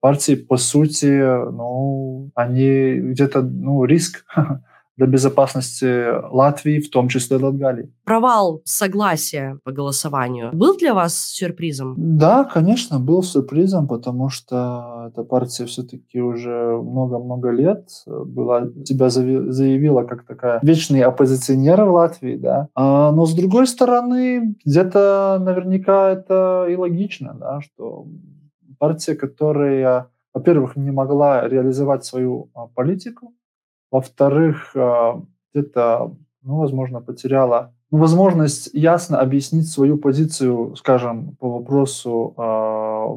партии, 0.01 0.35
по 0.35 0.59
сути, 0.59 1.07
ну, 1.07 2.31
они 2.35 3.01
где-то, 3.01 3.43
ну, 3.43 3.85
риск 3.85 4.25
для 4.99 5.07
безопасности 5.07 6.05
Латвии, 6.31 6.81
в 6.81 6.91
том 6.91 7.09
числе 7.09 7.37
Латгалии. 7.37 7.91
Провал 8.05 8.61
согласия 8.65 9.59
по 9.65 9.71
голосованию 9.71 10.51
был 10.53 10.77
для 10.77 10.93
вас 10.93 11.17
сюрпризом? 11.17 11.95
Да, 11.97 12.45
конечно, 12.45 12.99
был 12.99 13.23
сюрпризом, 13.23 13.87
потому 13.87 14.29
что 14.29 15.09
эта 15.09 15.23
партия 15.23 15.67
все-таки 15.67 16.21
уже 16.21 16.77
много-много 16.83 17.51
лет 17.51 17.89
была, 18.07 18.69
себя 18.85 19.09
заявила 19.09 20.03
как 20.03 20.27
такая 20.27 20.59
вечный 20.63 21.03
оппозиционер 21.03 21.85
в 21.85 21.93
Латвии, 21.93 22.37
да. 22.37 22.69
А, 22.75 23.13
но 23.13 23.25
с 23.25 23.35
другой 23.35 23.69
стороны, 23.69 24.57
где-то 24.65 25.39
наверняка 25.41 26.11
это 26.11 26.67
и 26.69 26.75
логично, 26.75 27.37
да, 27.39 27.61
что 27.61 28.07
партия, 28.79 29.15
которая, 29.15 30.09
во-первых, 30.35 30.77
не 30.77 30.91
могла 30.91 31.47
реализовать 31.47 32.05
свою 32.05 32.51
а, 32.55 32.67
политику, 32.67 33.33
во-вторых, 33.91 34.73
а, 34.75 35.23
где-то, 35.53 36.17
ну, 36.43 36.57
возможно, 36.59 37.01
потеряла 37.01 37.75
ну, 37.91 37.99
возможность 37.99 38.71
ясно 38.75 39.19
объяснить 39.19 39.69
свою 39.69 39.97
позицию, 39.97 40.77
скажем, 40.77 41.37
по 41.37 41.59
вопросу 41.59 42.35
э, 42.37 42.41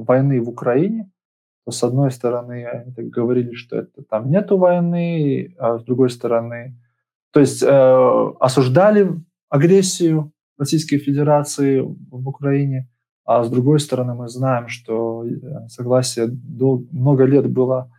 войны 0.05 0.41
в 0.41 0.49
Украине. 0.49 1.11
С 1.69 1.83
одной 1.83 2.11
стороны, 2.11 2.65
они 2.65 2.93
так 2.93 3.05
говорили, 3.07 3.53
что 3.53 3.77
это 3.77 4.01
там 4.09 4.29
нету 4.29 4.57
войны, 4.57 5.53
а 5.59 5.77
с 5.77 5.83
другой 5.83 6.09
стороны, 6.09 6.77
то 7.33 7.39
есть 7.41 7.61
э, 7.63 8.31
осуждали 8.39 9.13
агрессию 9.49 10.31
Российской 10.57 10.97
Федерации 10.97 11.81
в 11.81 12.27
Украине, 12.27 12.89
а 13.25 13.43
с 13.43 13.49
другой 13.49 13.79
стороны 13.79 14.13
мы 14.13 14.29
знаем, 14.29 14.69
что 14.69 15.25
э, 15.25 15.67
согласие 15.67 16.27
дол- 16.27 16.87
много 16.91 17.25
лет 17.25 17.49
было 17.49 17.91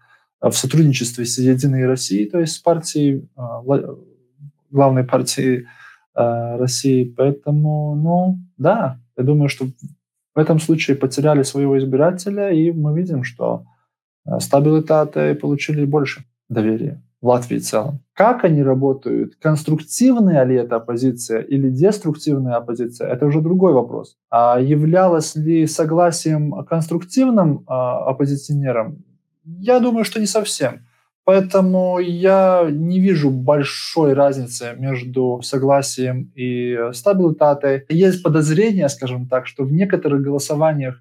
в 0.50 0.56
сотрудничестве 0.56 1.25
с 1.25 1.38
Единой 1.38 1.87
Россией, 1.87 2.28
то 2.28 2.40
есть 2.40 2.54
с 2.54 2.58
партией, 2.58 3.28
э, 3.37 3.94
главной 4.70 5.04
партией 5.04 5.66
э, 6.14 6.56
России. 6.56 7.04
Поэтому, 7.04 7.94
ну, 7.94 8.38
да, 8.58 9.00
я 9.16 9.25
думаю, 9.25 9.49
что 9.49 9.66
в 10.34 10.38
этом 10.38 10.58
случае 10.58 10.96
потеряли 10.96 11.42
своего 11.42 11.78
избирателя, 11.78 12.50
и 12.50 12.72
мы 12.72 12.96
видим, 12.96 13.22
что 13.22 13.64
стабилитаты 14.38 15.34
получили 15.34 15.84
больше 15.84 16.25
доверия 16.49 17.02
в 17.20 17.28
Латвии 17.28 17.58
в 17.58 17.64
целом. 17.64 18.00
Как 18.14 18.44
они 18.44 18.62
работают, 18.62 19.37
конструктивная 19.37 20.44
ли 20.44 20.56
это 20.56 20.76
оппозиция 20.76 21.40
или 21.40 21.70
деструктивная 21.70 22.56
оппозиция, 22.56 23.08
это 23.08 23.26
уже 23.26 23.40
другой 23.40 23.72
вопрос. 23.72 24.16
А 24.30 24.58
являлось 24.61 25.37
ли 25.37 25.66
согласием 25.66 26.52
конструктивным 26.64 27.64
оппозиционером, 27.66 29.04
я 29.44 29.80
думаю, 29.80 30.04
что 30.04 30.20
не 30.20 30.26
совсем. 30.26 30.87
Поэтому 31.25 32.00
я 32.00 32.66
не 32.68 32.99
вижу 32.99 33.30
большой 33.30 34.12
разницы 34.12 34.75
между 34.76 35.40
согласием 35.42 36.32
и 36.34 36.76
стабилитатой. 36.92 37.84
Есть 37.88 38.25
подозрение, 38.25 38.88
скажем 38.88 39.28
так, 39.28 39.46
что 39.46 39.62
в 39.62 39.72
некоторых 39.72 40.20
голосованиях 40.20 41.00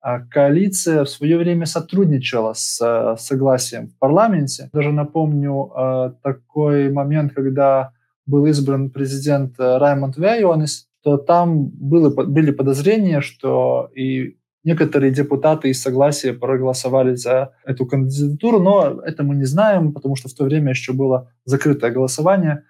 а, 0.00 0.20
коалиция 0.20 1.02
в 1.04 1.08
свое 1.08 1.36
время 1.36 1.66
сотрудничала 1.66 2.52
с 2.52 2.80
э, 2.80 3.16
согласием 3.18 3.88
в 3.88 3.98
парламенте. 3.98 4.70
Даже 4.72 4.92
напомню 4.92 5.72
э, 5.76 6.12
такой 6.22 6.92
момент, 6.92 7.32
когда 7.34 7.90
был 8.24 8.46
избран 8.46 8.90
президент 8.90 9.58
Раймонд 9.58 10.16
Вейонис, 10.16 10.86
то 11.02 11.16
там 11.16 11.66
были 11.66 12.52
подозрения, 12.52 13.20
что 13.20 13.90
и 13.96 14.36
Некоторые 14.66 15.12
депутаты 15.12 15.68
из 15.68 15.80
согласия 15.80 16.32
проголосовали 16.32 17.14
за 17.14 17.52
эту 17.64 17.86
кандидатуру, 17.86 18.58
но 18.58 19.00
это 19.00 19.22
мы 19.22 19.36
не 19.36 19.44
знаем, 19.44 19.92
потому 19.92 20.16
что 20.16 20.28
в 20.28 20.34
то 20.34 20.42
время 20.42 20.70
еще 20.70 20.92
было 20.92 21.30
закрытое 21.44 21.92
голосование. 21.92 22.64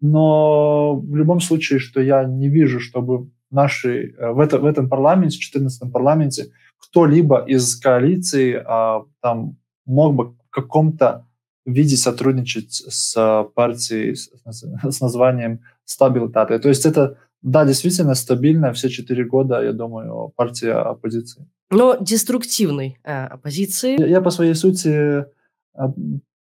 Но 0.00 0.94
в 0.94 1.16
любом 1.16 1.40
случае, 1.40 1.80
что 1.80 2.00
я 2.00 2.22
не 2.22 2.48
вижу, 2.48 2.78
чтобы 2.78 3.30
наши, 3.50 4.14
э, 4.16 4.30
в, 4.30 4.38
это, 4.38 4.60
в 4.60 4.64
этом 4.64 4.88
парламенте, 4.88 5.38
в 5.38 5.40
14 5.40 5.92
парламенте, 5.92 6.52
кто-либо 6.78 7.44
из 7.48 7.74
коалиции 7.74 8.62
а, 8.64 9.02
там 9.20 9.56
мог 9.86 10.14
бы 10.14 10.24
в 10.26 10.50
каком-то 10.50 11.26
виде 11.66 11.96
сотрудничать 11.96 12.74
с 12.74 13.44
партией 13.56 14.14
с, 14.14 14.30
с 14.46 15.00
названием 15.00 15.62
«Стабилитаты». 15.84 16.60
То 16.60 16.68
есть 16.68 16.86
это 16.86 17.18
да, 17.42 17.64
действительно 17.64 18.14
стабильная 18.14 18.72
все 18.72 18.88
четыре 18.88 19.24
года, 19.24 19.62
я 19.62 19.72
думаю, 19.72 20.32
партия 20.36 20.74
оппозиции. 20.74 21.46
Но 21.70 21.96
деструктивной 22.00 22.98
э, 23.04 23.26
оппозиции. 23.26 23.98
Я, 23.98 24.06
я 24.06 24.20
по 24.20 24.30
своей 24.30 24.54
сути 24.54 24.88
э, 24.88 25.24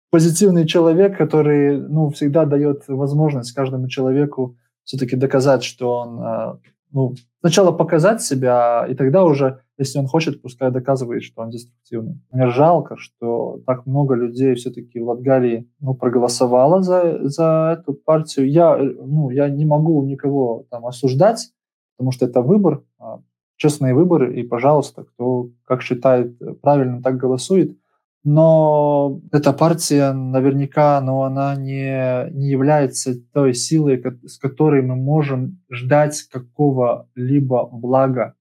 позитивный 0.10 0.66
человек, 0.66 1.18
который 1.18 1.78
ну, 1.78 2.10
всегда 2.10 2.46
дает 2.46 2.88
возможность 2.88 3.52
каждому 3.52 3.88
человеку 3.88 4.58
все-таки 4.84 5.16
доказать, 5.16 5.64
что 5.64 5.98
он 5.98 6.20
э, 6.20 6.58
ну, 6.92 7.16
сначала 7.42 7.72
показать 7.72 8.22
себя, 8.22 8.88
и 8.90 8.96
тогда 8.96 9.24
уже, 9.24 9.62
если 9.78 10.00
он 10.00 10.08
хочет, 10.08 10.42
пускай 10.42 10.72
доказывает, 10.72 11.24
что 11.24 11.42
он 11.42 11.50
деструктивный. 11.50 12.20
Мне 12.32 12.48
жалко, 12.50 12.96
что 12.98 13.62
так 13.66 13.86
много 13.86 14.16
людей 14.16 14.56
все-таки 14.56 15.00
в 15.00 15.08
Латгалии 15.08 15.70
ну, 15.80 15.94
проголосовало 15.94 16.82
за, 16.82 17.20
за 17.28 17.78
эту 17.80 17.94
партию. 17.94 18.50
Я, 18.50 18.76
ну, 18.78 19.30
я 19.30 19.50
не 19.50 19.66
могу 19.66 20.04
никого 20.04 20.66
там 20.72 20.86
осуждать, 20.88 21.52
потому 21.96 22.12
что 22.12 22.26
это 22.26 22.42
выбор, 22.42 22.84
а, 23.00 23.20
честные 23.56 23.94
выборы, 23.94 24.40
и, 24.40 24.44
пожалуйста, 24.44 25.04
кто 25.04 25.50
как 25.66 25.82
считает 25.84 26.38
правильно, 26.62 27.02
так 27.02 27.18
голосует. 27.18 27.78
Но 28.24 29.22
эта 29.32 29.54
партия 29.54 30.12
наверняка, 30.12 31.00
но 31.02 31.24
она 31.24 31.56
не, 31.56 32.30
не 32.32 32.50
является 32.50 33.14
той 33.32 33.54
силой, 33.54 34.04
с 34.26 34.38
которой 34.38 34.82
мы 34.82 34.96
можем 34.96 35.60
ждать 35.70 36.24
какого-либо 36.24 37.70
блага 37.72 38.34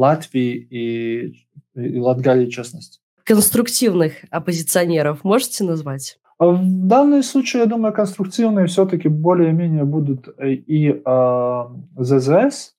Латвии 0.00 0.54
и, 0.56 1.34
и 1.74 1.98
Латгалии 1.98 2.46
в 2.46 2.52
частности. 2.52 3.00
Конструктивных 3.24 4.24
оппозиционеров 4.30 5.24
можете 5.24 5.64
назвать? 5.64 6.18
А 6.38 6.46
в 6.46 6.86
данном 6.86 7.22
случае, 7.22 7.62
я 7.62 7.66
думаю, 7.66 7.92
конструктивные 7.92 8.66
все-таки 8.66 9.08
более-менее 9.08 9.84
будут 9.84 10.28
и 10.40 10.88
э, 10.88 11.64
ЗЗС, 11.98 12.74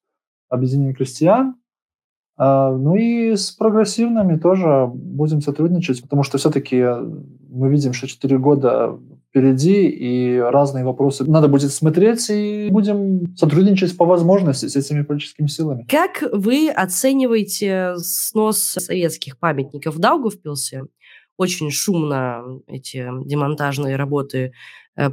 Объединение 0.50 0.94
крестьян, 0.94 1.56
а, 2.44 2.75
ну 2.75 2.96
и 2.96 3.36
с 3.36 3.51
прогрессивными 3.51 4.36
тоже 4.38 4.90
будем 4.92 5.42
сотрудничать, 5.42 6.01
потому 6.01 6.24
что 6.24 6.40
все-таки 6.40 6.84
мы 7.50 7.70
видим, 7.70 7.94
что 7.94 8.08
4 8.08 8.40
года 8.40 8.98
впереди, 9.32 9.88
и 9.88 10.38
разные 10.38 10.84
вопросы 10.84 11.24
надо 11.24 11.48
будет 11.48 11.72
смотреть, 11.72 12.30
и 12.30 12.68
будем 12.70 13.36
сотрудничать 13.38 13.96
по 13.96 14.06
возможности 14.06 14.68
с 14.68 14.76
этими 14.76 15.04
политическими 15.04 15.48
силами. 15.48 15.86
Как 15.90 16.22
вы 16.34 16.70
оцениваете 16.70 17.94
снос 17.98 18.60
советских 18.60 19.40
памятников 19.40 19.96
в 19.96 20.00
Даугавпилсе? 20.00 20.84
Очень 21.38 21.72
шумно 21.72 22.44
эти 22.68 23.08
демонтажные 23.26 23.96
работы 23.96 24.52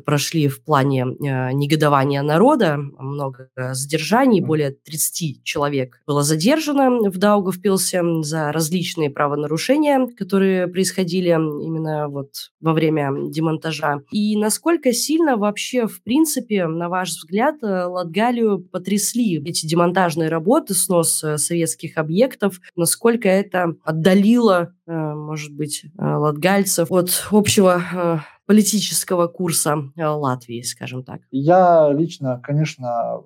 прошли 0.04 0.48
в 0.48 0.62
плане 0.64 1.02
э, 1.02 1.52
негодования 1.52 2.22
народа, 2.22 2.78
много 2.98 3.48
задержаний, 3.56 4.40
более 4.40 4.70
30 4.70 5.44
человек 5.44 6.00
было 6.06 6.22
задержано 6.22 7.10
в 7.10 7.16
Даугавпилсе 7.16 8.02
за 8.22 8.52
различные 8.52 9.10
правонарушения, 9.10 10.06
которые 10.16 10.66
происходили 10.66 11.28
именно 11.28 12.08
вот 12.08 12.50
во 12.60 12.72
время 12.72 13.30
демонтажа. 13.30 14.02
И 14.10 14.36
насколько 14.36 14.92
сильно 14.92 15.36
вообще, 15.36 15.86
в 15.86 16.02
принципе, 16.02 16.66
на 16.66 16.88
ваш 16.88 17.10
взгляд, 17.10 17.56
э, 17.62 17.84
Латгалию 17.84 18.58
потрясли 18.58 19.42
эти 19.44 19.66
демонтажные 19.66 20.28
работы, 20.28 20.74
снос 20.74 21.24
советских 21.36 21.98
объектов, 21.98 22.60
насколько 22.76 23.28
это 23.28 23.74
отдалило, 23.84 24.74
может 24.86 25.54
быть, 25.54 25.84
латгальцев 25.96 26.90
от 26.90 27.28
общего 27.30 28.24
политического 28.48 29.28
курса 29.28 29.76
э, 29.94 30.06
Латвии, 30.06 30.62
скажем 30.62 31.04
так? 31.04 31.20
Я 31.30 31.92
лично, 31.92 32.40
конечно, 32.42 33.20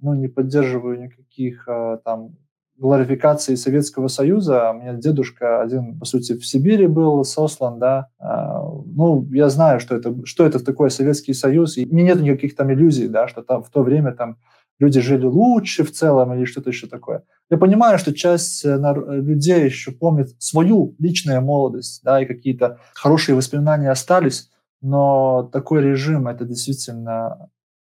ну, 0.00 0.14
не 0.14 0.26
поддерживаю 0.26 1.00
никаких 1.00 1.68
э, 1.68 1.98
там 2.04 2.36
глорификации 2.76 3.54
Советского 3.54 4.08
Союза. 4.08 4.72
У 4.72 4.80
меня 4.80 4.94
дедушка 4.94 5.62
один, 5.62 5.96
по 6.00 6.04
сути, 6.04 6.36
в 6.36 6.44
Сибири 6.44 6.88
был 6.88 7.24
сослан, 7.24 7.78
да. 7.78 8.08
А, 8.18 8.60
ну, 8.60 9.28
я 9.30 9.48
знаю, 9.50 9.78
что 9.78 9.94
это, 9.94 10.26
что 10.26 10.44
это 10.44 10.58
такое 10.58 10.90
Советский 10.90 11.32
Союз, 11.32 11.76
и 11.78 11.86
мне 11.86 12.02
нет 12.02 12.20
никаких 12.20 12.56
там 12.56 12.72
иллюзий, 12.72 13.06
да, 13.06 13.28
что 13.28 13.42
там 13.42 13.62
в 13.62 13.70
то 13.70 13.84
время 13.84 14.12
там 14.12 14.36
люди 14.80 15.00
жили 15.00 15.26
лучше 15.26 15.84
в 15.84 15.92
целом 15.92 16.34
или 16.34 16.44
что-то 16.44 16.70
еще 16.70 16.88
такое. 16.88 17.22
Я 17.50 17.56
понимаю, 17.56 17.98
что 17.98 18.12
часть 18.12 18.64
э, 18.64 18.76
людей 18.76 19.64
еще 19.64 19.92
помнит 19.92 20.30
свою 20.42 20.96
личную 20.98 21.40
молодость, 21.40 22.02
да, 22.02 22.20
и 22.20 22.26
какие-то 22.26 22.80
хорошие 22.94 23.36
воспоминания 23.36 23.92
остались, 23.92 24.50
но 24.80 25.48
такой 25.52 25.82
режим 25.82 26.28
это 26.28 26.44
действительно 26.44 27.50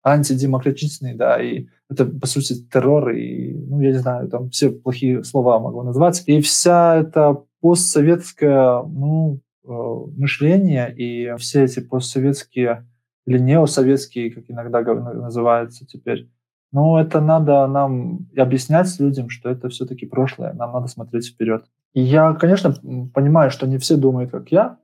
антидемократичный, 0.05 1.15
да, 1.15 1.43
и 1.43 1.67
это, 1.91 2.05
по 2.07 2.27
сути, 2.27 2.55
террор, 2.73 3.11
и, 3.11 3.55
ну, 3.55 3.81
я 3.81 3.93
не 3.93 3.99
знаю, 3.99 4.29
там 4.29 4.51
все 4.51 4.71
плохие 4.71 5.25
слова 5.25 5.59
могу 5.59 5.83
назвать. 5.83 6.23
И 6.27 6.41
вся 6.41 6.97
эта 6.97 7.43
постсоветское, 7.61 8.83
ну, 8.83 9.41
э, 9.65 9.69
мышление 10.17 10.95
и 10.97 11.37
все 11.39 11.65
эти 11.65 11.81
постсоветские 11.81 12.87
или 13.27 13.39
неосоветские, 13.39 14.31
как 14.31 14.45
иногда 14.49 14.83
называются 14.83 15.85
теперь. 15.87 16.31
Но 16.73 17.01
это 17.01 17.21
надо 17.21 17.67
нам 17.67 18.29
объяснять 18.37 18.99
людям, 19.01 19.29
что 19.29 19.51
это 19.51 19.69
все-таки 19.69 20.07
прошлое, 20.07 20.53
нам 20.53 20.73
надо 20.73 20.89
смотреть 20.89 21.29
вперед. 21.29 21.65
И 21.95 22.01
я, 22.01 22.35
конечно, 22.35 22.75
понимаю, 23.15 23.51
что 23.51 23.67
не 23.67 23.79
все 23.79 23.97
думают, 23.97 24.31
как 24.31 24.53
я. 24.53 24.79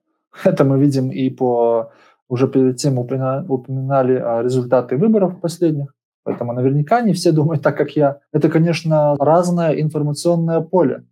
Это 0.45 0.65
мы 0.65 0.79
видим 0.79 1.11
и 1.11 1.31
по... 1.31 1.93
Уже 2.29 2.49
перед 2.49 2.77
тем 2.77 2.99
упоминали, 2.99 4.43
результаты 4.43 4.97
выборов 4.97 5.41
последних. 5.41 5.95
Поэтому 6.25 6.53
наверняка 6.53 7.03
не 7.03 7.13
все 7.13 7.33
думают 7.33 7.63
так, 7.63 7.77
как 7.77 7.97
я. 7.97 8.21
Это, 8.33 8.49
конечно, 8.49 9.17
разное 9.17 9.81
информационное 9.81 10.61
поле. 10.61 11.05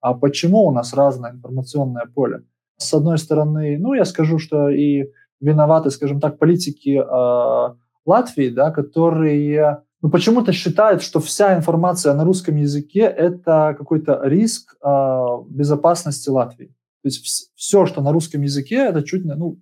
А 0.00 0.14
почему 0.14 0.66
у 0.66 0.72
нас 0.72 0.94
разное 0.94 1.32
информационное 1.32 2.06
поле? 2.14 2.42
С 2.76 2.92
одной 2.92 3.18
стороны, 3.18 3.78
ну, 3.78 3.94
я 3.94 4.04
скажу, 4.04 4.38
что 4.38 4.68
и 4.68 5.10
виноваты, 5.40 5.90
скажем 5.90 6.20
так, 6.20 6.38
политики 6.38 7.00
э, 7.00 7.74
Латвии, 8.04 8.50
да, 8.50 8.70
которые 8.70 9.82
ну, 10.02 10.10
почему-то 10.10 10.52
считают, 10.52 11.02
что 11.02 11.18
вся 11.20 11.56
информация 11.56 12.14
на 12.14 12.24
русском 12.24 12.56
языке– 12.56 13.00
это 13.18 13.74
какой-то 13.76 14.20
риск 14.24 14.76
э, 14.82 15.26
безопасности 15.48 16.30
Латвии. 16.30 16.74
То 17.02 17.08
есть 17.08 17.50
все, 17.54 17.86
что 17.86 18.02
на 18.02 18.12
русском 18.12 18.42
языке, 18.42 18.76
это 18.76 19.02
чуть 19.02 19.24
ну, 19.24 19.60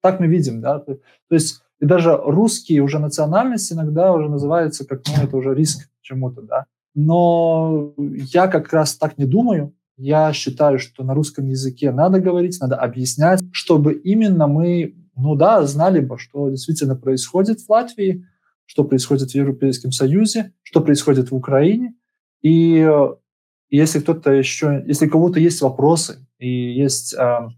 так 0.00 0.20
мы 0.20 0.26
видим, 0.26 0.60
да. 0.60 0.78
То 0.80 0.98
есть 1.30 1.62
и 1.80 1.86
даже 1.86 2.16
русские 2.16 2.82
уже 2.82 2.98
национальности 2.98 3.72
иногда 3.72 4.12
уже 4.12 4.28
называются 4.28 4.86
как, 4.86 5.02
ну, 5.08 5.24
это 5.24 5.36
уже 5.36 5.54
риск 5.54 5.88
чему-то, 6.00 6.42
да. 6.42 6.66
Но 6.94 7.94
я 7.98 8.46
как 8.46 8.72
раз 8.72 8.94
так 8.94 9.18
не 9.18 9.24
думаю. 9.24 9.74
Я 9.96 10.32
считаю, 10.32 10.78
что 10.78 11.04
на 11.04 11.14
русском 11.14 11.46
языке 11.48 11.90
надо 11.90 12.20
говорить, 12.20 12.58
надо 12.60 12.76
объяснять, 12.76 13.40
чтобы 13.52 13.94
именно 13.94 14.46
мы, 14.46 14.94
ну 15.16 15.34
да, 15.34 15.64
знали 15.66 16.00
бы, 16.00 16.18
что 16.18 16.50
действительно 16.50 16.96
происходит 16.96 17.60
в 17.60 17.68
Латвии, 17.68 18.26
что 18.64 18.84
происходит 18.84 19.30
в 19.30 19.34
Европейском 19.34 19.92
Союзе, 19.92 20.52
что 20.62 20.80
происходит 20.80 21.30
в 21.30 21.34
Украине. 21.34 21.94
И 22.42 22.88
если 23.76 24.00
кто-то 24.00 24.30
еще, 24.30 24.82
если 24.86 25.06
у 25.06 25.10
кого-то 25.10 25.40
есть 25.40 25.62
вопросы 25.62 26.26
и 26.38 26.48
есть 26.48 27.14
э, 27.14 27.48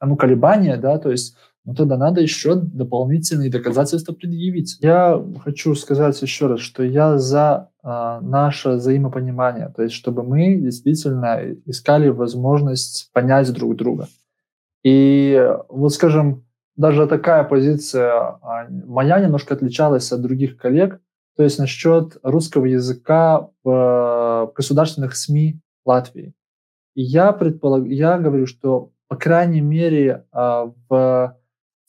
ну, 0.00 0.16
колебания, 0.16 0.76
да, 0.76 0.98
то 0.98 1.10
есть 1.10 1.36
ну, 1.64 1.74
тогда 1.74 1.98
надо 1.98 2.22
еще 2.22 2.54
дополнительные 2.54 3.50
доказательства 3.50 4.14
предъявить. 4.14 4.78
Я 4.80 5.22
хочу 5.44 5.74
сказать 5.74 6.20
еще 6.22 6.46
раз, 6.46 6.60
что 6.60 6.82
я 6.82 7.18
за 7.18 7.70
э, 7.82 8.18
наше 8.22 8.70
взаимопонимание, 8.70 9.72
то 9.76 9.82
есть 9.82 9.94
чтобы 9.94 10.22
мы 10.22 10.56
действительно 10.56 11.42
искали 11.66 12.08
возможность 12.08 13.10
понять 13.12 13.52
друг 13.52 13.76
друга. 13.76 14.08
И 14.82 15.46
вот, 15.68 15.92
скажем, 15.92 16.46
даже 16.76 17.06
такая 17.06 17.44
позиция 17.44 18.12
а, 18.12 18.68
моя 18.70 19.18
немножко 19.18 19.54
отличалась 19.54 20.12
от 20.12 20.22
других 20.22 20.56
коллег, 20.56 21.00
то 21.38 21.44
есть 21.44 21.60
насчет 21.60 22.16
русского 22.24 22.64
языка 22.64 23.48
в 23.62 24.52
государственных 24.56 25.14
СМИ 25.14 25.60
Латвии. 25.86 26.34
И 26.96 27.02
я, 27.02 27.30
предполаг... 27.30 27.86
я 27.86 28.18
говорю, 28.18 28.46
что, 28.46 28.90
по 29.06 29.14
крайней 29.14 29.60
мере, 29.60 30.26
а, 30.32 30.72
в, 30.88 31.36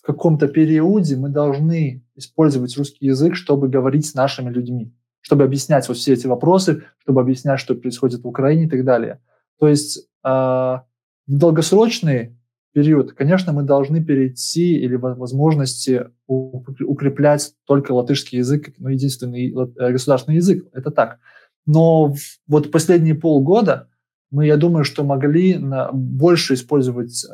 каком-то 0.03 0.49
периоде 0.49 1.15
мы 1.15 1.29
должны 1.29 2.03
использовать 2.15 2.77
русский 2.77 3.07
язык, 3.07 3.35
чтобы 3.35 3.69
говорить 3.69 4.05
с 4.05 4.13
нашими 4.13 4.51
людьми, 4.51 4.93
чтобы 5.21 5.45
объяснять 5.45 5.87
вот 5.87 5.97
все 5.97 6.13
эти 6.13 6.27
вопросы, 6.27 6.83
чтобы 6.99 7.21
объяснять, 7.21 7.59
что 7.59 7.73
происходит 7.73 8.21
в 8.21 8.27
Украине 8.27 8.65
и 8.65 8.69
так 8.69 8.85
далее. 8.85 9.19
То 9.59 9.67
есть 9.67 9.97
э, 9.97 10.29
в 10.29 10.83
долгосрочные 11.27 12.38
период, 12.79 13.11
конечно, 13.11 13.51
мы 13.51 13.63
должны 13.63 14.01
перейти 14.01 14.77
или 14.77 14.95
возможности 14.95 16.05
укреплять 16.27 17.53
только 17.65 17.91
латышский 17.91 18.37
язык, 18.37 18.73
ну, 18.77 18.87
единственный 18.87 19.51
э, 19.51 19.91
государственный 19.91 20.37
язык. 20.37 20.65
Это 20.71 20.89
так. 20.89 21.19
Но 21.65 22.15
вот 22.47 22.71
последние 22.71 23.15
полгода 23.15 23.89
мы, 24.31 24.45
я 24.45 24.55
думаю, 24.55 24.85
что 24.85 25.03
могли 25.03 25.57
на, 25.57 25.91
больше 25.91 26.53
использовать 26.53 27.25
э, 27.25 27.33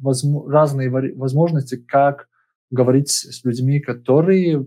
возможно, 0.00 0.50
разные 0.50 0.88
возможности, 1.14 1.76
как 1.76 2.28
говорить 2.70 3.10
с 3.10 3.44
людьми, 3.44 3.80
которые 3.80 4.66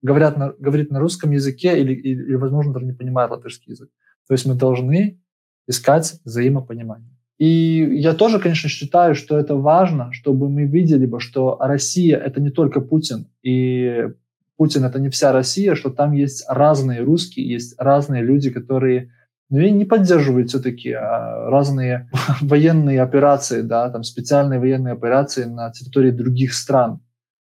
говорят 0.00 0.38
на, 0.38 0.54
говорят 0.58 0.90
на 0.90 1.00
русском 1.00 1.32
языке 1.32 1.78
или, 1.78 1.92
или, 1.92 2.22
или, 2.22 2.34
возможно, 2.36 2.72
даже 2.72 2.86
не 2.86 2.94
понимают 2.94 3.30
латышский 3.30 3.72
язык. 3.72 3.90
То 4.26 4.32
есть 4.32 4.46
мы 4.46 4.54
должны 4.54 5.20
искать 5.66 6.18
взаимопонимание. 6.24 7.17
И 7.38 8.00
я 8.00 8.14
тоже, 8.14 8.40
конечно, 8.40 8.68
считаю, 8.68 9.14
что 9.14 9.38
это 9.38 9.54
важно, 9.54 10.12
чтобы 10.12 10.48
мы 10.48 10.64
видели 10.64 11.06
бы, 11.06 11.20
что 11.20 11.56
Россия— 11.60 12.16
это 12.26 12.40
не 12.40 12.50
только 12.50 12.80
Путин, 12.80 13.28
и 13.42 14.08
Путин— 14.56 14.84
это 14.86 14.98
не 14.98 15.08
вся 15.08 15.32
Россия, 15.32 15.76
что 15.76 15.90
там 15.90 16.12
есть 16.12 16.44
разные 16.48 17.00
русские, 17.02 17.48
есть 17.48 17.74
разные 17.78 18.22
люди, 18.22 18.50
которые 18.50 19.12
ну, 19.50 19.60
и 19.60 19.70
не 19.70 19.84
поддерживают 19.84 20.48
все-таки 20.48 20.92
а, 20.92 21.48
разные 21.48 22.10
военные 22.40 23.00
операции, 23.00 23.62
да, 23.62 23.88
там 23.88 24.02
специальные 24.02 24.60
военные 24.60 24.92
операции 24.92 25.44
на 25.44 25.70
территории 25.70 26.10
других 26.10 26.52
стран. 26.52 27.00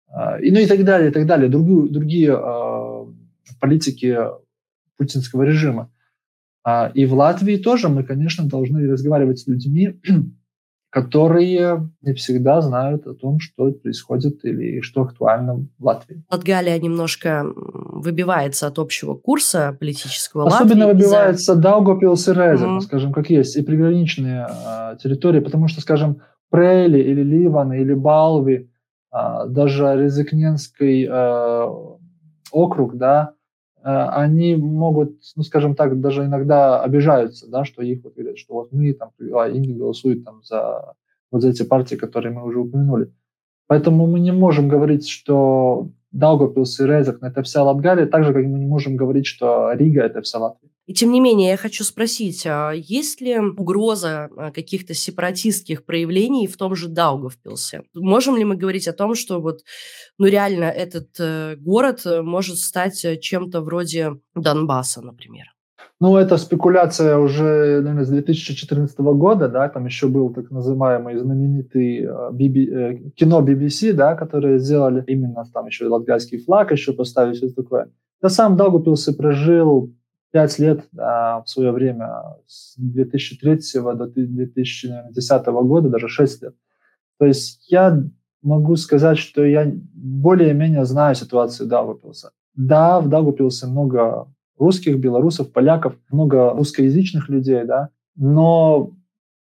А, 0.08 0.38
и, 0.38 0.50
ну 0.50 0.58
и 0.58 0.66
так 0.66 0.84
далее, 0.84 1.10
и 1.10 1.12
так 1.12 1.26
далее. 1.26 1.48
Другие, 1.48 1.88
другие 1.88 2.38
э, 2.38 3.06
политики 3.60 4.18
путинского 4.96 5.42
режима. 5.42 5.90
А, 6.62 6.90
и 6.94 7.06
в 7.06 7.14
Латвии 7.14 7.56
тоже 7.56 7.88
мы, 7.88 8.04
конечно, 8.04 8.46
должны 8.46 8.86
разговаривать 8.90 9.38
с 9.38 9.46
людьми, 9.46 9.98
которые 10.90 11.88
не 12.02 12.12
всегда 12.14 12.60
знают 12.60 13.06
о 13.06 13.14
том, 13.14 13.38
что 13.40 13.70
происходит 13.72 14.44
или 14.44 14.80
что 14.80 15.02
актуально 15.02 15.66
в 15.78 15.84
Латвии. 15.84 16.22
Латгалия 16.30 16.78
немножко 16.78 17.44
выбивается 17.54 18.66
от 18.66 18.78
общего 18.78 19.14
курса 19.14 19.76
политического 19.78 20.46
Особенно 20.46 20.86
Латвии. 20.86 21.02
выбивается 21.02 21.54
за... 21.54 21.60
Даугавпилс 21.60 22.28
и 22.28 22.32
Резер, 22.32 22.68
mm-hmm. 22.68 22.80
скажем, 22.80 23.12
как 23.12 23.30
есть, 23.30 23.56
и 23.56 23.62
приграничные 23.62 24.46
а, 24.48 24.96
территории, 24.96 25.40
потому 25.40 25.68
что, 25.68 25.80
скажем, 25.80 26.20
Прейли 26.50 26.98
или 26.98 27.22
Ливан 27.22 27.72
или 27.72 27.94
Балви, 27.94 28.68
а, 29.10 29.46
даже 29.46 29.94
Резекненский 29.96 31.06
а, 31.08 31.72
округ, 32.50 32.98
да, 32.98 33.34
Э, 33.39 33.39
они 33.82 34.56
могут, 34.56 35.18
ну, 35.36 35.42
скажем 35.42 35.74
так, 35.74 36.00
даже 36.00 36.24
иногда 36.24 36.82
обижаются, 36.82 37.48
да, 37.48 37.64
что 37.64 37.82
их 37.82 38.02
вот 38.04 38.14
говорят, 38.14 38.38
что 38.38 38.54
вот 38.54 38.72
мы 38.72 38.92
там, 38.92 39.10
а 39.32 39.44
они 39.44 39.74
голосуют 39.74 40.24
там 40.24 40.42
за 40.42 40.94
вот 41.30 41.42
за 41.42 41.50
эти 41.50 41.62
партии, 41.62 41.94
которые 41.94 42.32
мы 42.32 42.44
уже 42.44 42.58
упомянули. 42.58 43.12
Поэтому 43.66 44.06
мы 44.06 44.20
не 44.20 44.32
можем 44.32 44.68
говорить, 44.68 45.08
что 45.08 45.90
Даугавпилс 46.12 46.80
и 46.80 46.86
Резек– 46.86 47.18
это 47.22 47.42
вся 47.42 47.62
Латгалия, 47.62 48.06
так 48.06 48.24
же, 48.24 48.32
как 48.32 48.44
мы 48.44 48.58
не 48.58 48.66
можем 48.66 48.96
говорить, 48.96 49.26
что 49.26 49.72
Рига– 49.72 50.02
это 50.02 50.22
вся 50.22 50.38
Латвия. 50.40 50.70
И 50.90 50.92
тем 50.92 51.12
не 51.12 51.20
менее, 51.20 51.50
я 51.50 51.57
хочу 51.57 51.85
спросить, 51.85 52.44
а 52.48 52.72
есть 52.72 53.20
ли 53.20 53.38
угроза 53.38 54.29
а, 54.37 54.50
каких-то 54.50 54.92
сепаратистских 54.92 55.85
проявлений 55.85 56.48
в 56.48 56.57
том 56.57 56.74
же 56.74 56.88
Даугавпилсе? 56.88 57.83
Можем 57.94 58.37
ли 58.37 58.44
мы 58.44 58.57
говорить 58.57 58.88
о 58.88 58.92
том, 58.92 59.14
что 59.14 59.40
вот, 59.40 59.61
ну 60.18 60.26
реально 60.26 60.64
этот 60.64 61.11
э, 61.20 61.55
город 61.61 62.00
э, 62.07 62.22
может 62.22 62.57
стать 62.57 63.05
э, 63.05 63.16
чем-то 63.18 63.61
вроде 63.61 64.16
Донбасса, 64.35 65.00
например? 65.00 65.44
Ну, 66.00 66.16
это 66.16 66.37
спекуляция 66.38 67.18
уже, 67.18 67.81
наверное, 67.83 68.05
с 68.05 68.09
2014 68.09 68.98
года, 68.98 69.48
да, 69.48 69.68
там 69.68 69.87
еще 69.87 70.09
был 70.09 70.35
так 70.35 70.50
называемый 70.50 71.16
знаменитый 71.16 72.05
BB, 72.33 73.11
кино 73.11 73.42
BBC, 73.42 73.92
да, 73.92 74.16
которые 74.16 74.59
сделали 74.59 75.05
именно 75.07 75.44
там 75.55 75.66
еще 75.66 75.87
латгальский 75.87 76.38
флаг, 76.38 76.72
еще 76.72 76.92
поставили 76.92 77.35
все 77.35 77.50
такое. 77.50 77.92
Я 78.22 78.29
сам 78.29 78.57
Даугавпилс 78.57 79.07
и 79.07 79.16
прожил 79.16 79.94
пять 80.32 80.58
лет 80.58 80.84
а, 80.96 81.42
в 81.42 81.48
свое 81.48 81.72
время, 81.72 82.36
с 82.46 82.74
2003 82.78 83.58
до 83.74 84.06
2010 84.06 85.46
года, 85.46 85.88
даже 85.88 86.08
шесть 86.08 86.42
лет. 86.42 86.54
То 87.18 87.26
есть 87.26 87.70
я 87.70 88.02
могу 88.42 88.76
сказать, 88.76 89.18
что 89.18 89.44
я 89.44 89.70
более-менее 89.92 90.84
знаю 90.84 91.14
ситуацию 91.14 91.68
Даугавпилса. 91.68 92.32
Да, 92.54 93.00
в 93.00 93.08
Даугавпилсе 93.08 93.66
много 93.66 94.32
русских, 94.58 94.98
белорусов, 94.98 95.52
поляков, 95.52 95.94
много 96.10 96.50
русскоязычных 96.50 97.28
людей, 97.28 97.64
да, 97.64 97.90
но 98.16 98.92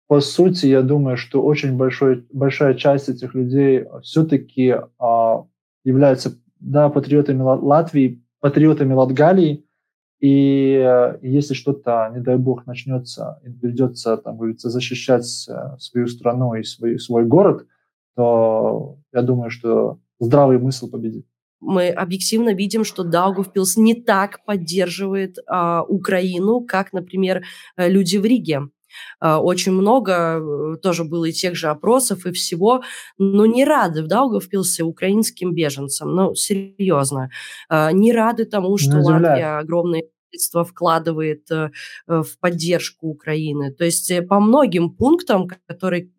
по 0.08 0.22
сути, 0.22 0.68
я 0.68 0.82
думаю, 0.84 1.18
что 1.18 1.42
очень 1.42 1.76
большой, 1.76 2.26
большая 2.32 2.76
часть 2.76 3.10
этих 3.10 3.36
людей 3.36 3.86
все-таки 4.04 4.76
а, 5.00 5.44
являются 5.84 6.38
да, 6.60 6.90
патриотами 6.90 7.42
Латвии, 7.42 8.24
патриотами 8.40 8.94
Латгалии, 8.94 9.66
и 10.20 10.74
э, 10.84 11.20
если 11.22 11.54
что-то, 11.54 12.12
не 12.14 12.22
дай 12.22 12.38
бог, 12.38 12.66
начнется, 12.66 13.40
и 13.46 13.50
придется, 13.50 14.18
там, 14.18 14.38
говорится, 14.38 14.70
защищать 14.70 15.48
э, 15.48 15.78
свою 15.80 16.08
страну 16.08 16.56
и 16.56 16.64
свой, 16.64 17.00
свой 17.00 17.26
город, 17.26 17.68
то 18.16 18.98
я 19.14 19.22
думаю, 19.22 19.52
что 19.52 20.00
здравый 20.20 20.58
мысль 20.58 20.90
победит. 20.90 21.26
Мы 21.60 21.90
объективно 21.90 22.54
видим, 22.54 22.84
что 22.84 23.04
Даугавпилс 23.04 23.78
не 23.78 23.96
так 23.96 24.46
поддерживает 24.46 25.38
а, 25.48 25.84
Украину, 25.84 26.62
как, 26.62 26.94
например, 26.94 27.44
э, 27.76 27.90
люди 27.90 28.18
в 28.18 28.26
Риге. 28.26 28.62
Очень 29.22 29.72
много 29.72 30.78
тоже 30.82 31.04
было 31.04 31.26
и 31.26 31.32
тех 31.32 31.56
же 31.56 31.68
опросов 31.68 32.26
и 32.26 32.32
всего, 32.32 32.84
но 33.18 33.46
не 33.46 33.66
рады 33.66 34.04
в 34.04 34.08
Даугавпилсе 34.08 34.84
украинским 34.84 35.54
беженцам, 35.54 36.16
ну, 36.16 36.36
серьезно, 36.36 37.30
не 37.70 38.12
рады 38.12 38.46
тому, 38.46 38.78
что 38.78 39.00
Латвия 39.00 39.60
огромные 39.60 40.04
средства 40.38 40.64
вкладывает 40.64 41.50
э, 41.52 41.72
э, 42.08 42.22
в 42.22 42.40
поддержку 42.40 43.08
Украины. 43.08 43.72
То 43.72 43.86
есть 43.86 44.12
э, 44.12 44.22
по 44.22 44.40
многим 44.40 44.92
пунктам, 44.92 45.48
которые 45.68 46.10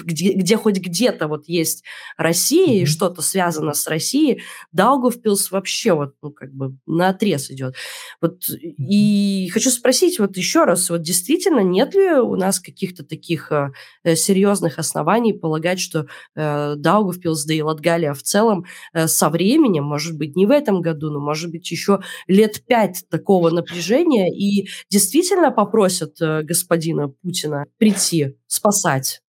где, 0.00 0.32
где 0.32 0.56
хоть 0.56 0.78
где-то 0.78 1.28
вот 1.28 1.48
есть 1.48 1.84
Россия 2.16 2.80
mm-hmm. 2.80 2.82
и 2.82 2.86
что-то 2.86 3.22
связано 3.22 3.74
с 3.74 3.86
Россией, 3.86 4.42
Даугавпилс 4.72 5.50
вообще 5.50 5.94
вот 5.94 6.14
ну 6.22 6.30
как 6.30 6.52
бы 6.52 6.76
на 6.86 7.08
отрез 7.10 7.50
идет. 7.50 7.74
Вот 8.20 8.48
и 8.50 9.48
хочу 9.52 9.70
спросить 9.70 10.18
вот 10.18 10.36
еще 10.36 10.64
раз, 10.64 10.90
вот 10.90 11.02
действительно 11.02 11.60
нет 11.60 11.94
ли 11.94 12.12
у 12.12 12.36
нас 12.36 12.60
каких-то 12.60 13.04
таких 13.04 13.52
э, 13.52 14.16
серьезных 14.16 14.78
оснований 14.78 15.32
полагать, 15.32 15.80
что 15.80 16.06
э, 16.34 16.74
Даугавпилс, 16.76 17.44
да 17.44 17.54
и 17.54 17.62
Латгалия 17.62 18.14
в 18.14 18.22
целом 18.22 18.66
э, 18.92 19.06
со 19.06 19.28
временем, 19.28 19.84
может 19.84 20.16
быть 20.16 20.36
не 20.36 20.46
в 20.46 20.50
этом 20.50 20.80
году, 20.80 21.10
но 21.10 21.20
может 21.20 21.50
быть 21.50 21.70
еще 21.70 22.00
лет 22.26 22.64
пять 22.66 23.04
такого 23.10 23.50
напряжения 23.50 24.32
и 24.32 24.68
действительно 24.90 25.50
попросят 25.50 26.20
э, 26.20 26.42
господина 26.42 27.08
Путина 27.08 27.66
прийти 27.78 28.36
спасать 28.46 29.20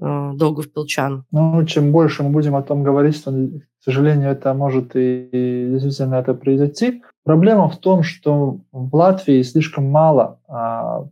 э, 0.00 0.32
долгов 0.34 0.72
пилчан. 0.72 1.24
Ну, 1.30 1.64
чем 1.64 1.92
больше 1.92 2.22
мы 2.22 2.30
будем 2.30 2.56
о 2.56 2.62
том 2.62 2.82
говорить, 2.82 3.22
то, 3.24 3.30
к 3.30 3.84
сожалению, 3.84 4.30
это 4.30 4.54
может 4.54 4.96
и, 4.96 5.28
и 5.32 5.70
действительно 5.70 6.16
это 6.16 6.34
произойти. 6.34 7.02
Проблема 7.24 7.68
в 7.68 7.78
том, 7.78 8.02
что 8.02 8.60
в 8.72 8.94
Латвии 8.94 9.42
слишком 9.42 9.90
мало 9.90 10.40
а, 10.48 11.06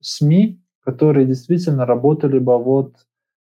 СМИ, 0.00 0.60
которые 0.84 1.26
действительно 1.26 1.86
работали 1.86 2.38
бы 2.38 2.62
вот 2.62 2.94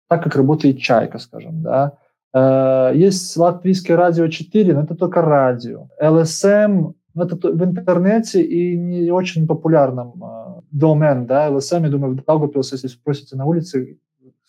так, 0.09 0.23
как 0.23 0.35
работает 0.35 0.79
Чайка, 0.79 1.19
скажем, 1.19 1.61
да. 1.61 1.93
Э, 2.33 2.91
есть 2.95 3.37
латвийское 3.37 3.95
радио 3.95 4.27
4, 4.27 4.73
но 4.73 4.81
это 4.81 4.95
только 4.95 5.21
радио. 5.21 5.87
ЛСМ 6.01 6.93
ну, 7.15 7.23
это 7.23 7.35
в 7.35 7.63
интернете 7.63 8.41
и 8.41 8.77
не 8.77 9.11
очень 9.11 9.47
популярном 9.47 10.23
э, 10.23 10.61
домен, 10.71 11.25
да, 11.25 11.49
вы 11.49 11.61
сами, 11.61 11.87
думаю, 11.87 12.13
в 12.13 12.23
Даугавпилсе, 12.23 12.75
если 12.75 12.87
спросите 12.87 13.35
на 13.35 13.45
улице, 13.45 13.97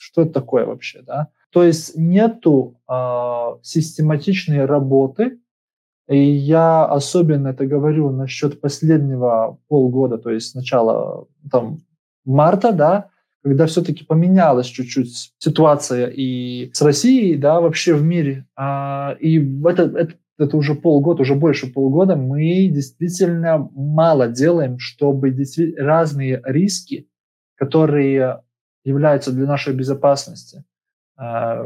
что 0.01 0.23
это 0.23 0.33
такое 0.33 0.65
вообще, 0.65 1.03
да. 1.03 1.29
То 1.53 1.63
есть 1.63 1.97
нету 1.97 2.81
э, 2.89 2.95
систематичной 3.63 4.65
работы, 4.65 5.39
и 6.09 6.19
я 6.19 6.85
особенно 6.87 7.49
это 7.49 7.67
говорю 7.67 8.11
насчет 8.11 8.61
последнего 8.61 9.59
полгода, 9.69 10.19
то 10.19 10.31
есть 10.31 10.55
начала 10.55 11.27
там 11.51 11.81
марта, 12.25 12.73
да, 12.73 13.11
когда 13.43 13.67
все-таки 13.67 14.05
поменялась 14.05 14.67
чуть-чуть 14.67 15.33
ситуация 15.39 16.09
и 16.09 16.71
с 16.73 16.83
Россией, 16.83 17.37
да, 17.37 17.61
вообще 17.61 17.95
в 17.95 18.03
мире. 18.03 18.47
А, 18.57 19.17
и 19.21 19.39
это, 19.65 19.83
это 19.97 20.15
это 20.41 20.57
уже 20.57 20.75
полгода, 20.75 21.23
уже 21.23 21.35
больше 21.35 21.71
полгода, 21.71 22.17
мы 22.17 22.69
действительно 22.69 23.69
мало 23.75 24.29
делаем, 24.29 24.79
чтобы 24.79 25.37
разные 25.77 26.41
риски, 26.45 27.09
которые 27.57 28.43
являются 28.91 29.33
для 29.33 29.47
нашей 29.47 29.75
безопасности, 29.75 30.65
а, 31.17 31.65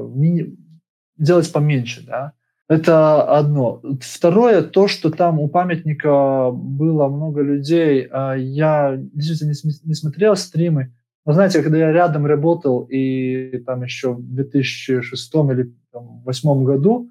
делать 1.19 1.53
поменьше. 1.53 2.05
Да? 2.07 2.33
Это 2.69 3.23
одно. 3.23 3.83
Второе, 4.01 4.63
то, 4.63 4.89
что 4.89 5.11
там 5.11 5.39
у 5.41 5.49
памятника 5.49 6.51
было 6.53 7.09
много 7.09 7.43
людей. 7.43 8.09
А, 8.11 8.35
я 8.35 8.97
действительно 8.97 9.53
не 9.85 9.95
смотрел 9.95 10.37
стримы, 10.37 10.95
но 11.27 11.33
знаете, 11.33 11.63
когда 11.63 11.79
я 11.79 11.93
рядом 11.93 12.27
работал, 12.27 12.83
и 12.91 13.59
там 13.67 13.83
еще 13.83 14.13
в 14.13 14.35
2006 14.35 15.35
или 15.35 15.75
2008 15.93 16.65
году, 16.65 17.11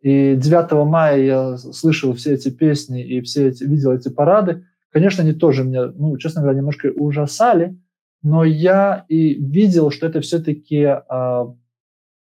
и 0.00 0.36
9 0.36 0.86
мая 0.86 1.18
я 1.22 1.56
слышал 1.56 2.14
все 2.14 2.34
эти 2.34 2.50
песни 2.50 3.02
и 3.02 3.20
все 3.22 3.48
эти, 3.48 3.64
видел 3.64 3.92
эти 3.92 4.08
парады. 4.08 4.64
Конечно, 4.90 5.24
они 5.24 5.32
тоже 5.32 5.64
меня, 5.64 5.86
ну, 5.86 6.16
честно 6.18 6.42
говоря, 6.42 6.58
немножко 6.58 6.92
ужасали, 6.94 7.76
но 8.24 8.42
я 8.42 9.04
и 9.08 9.34
видел, 9.34 9.90
что 9.90 10.06
это 10.06 10.22
все-таки 10.22 10.80
э, 10.80 11.44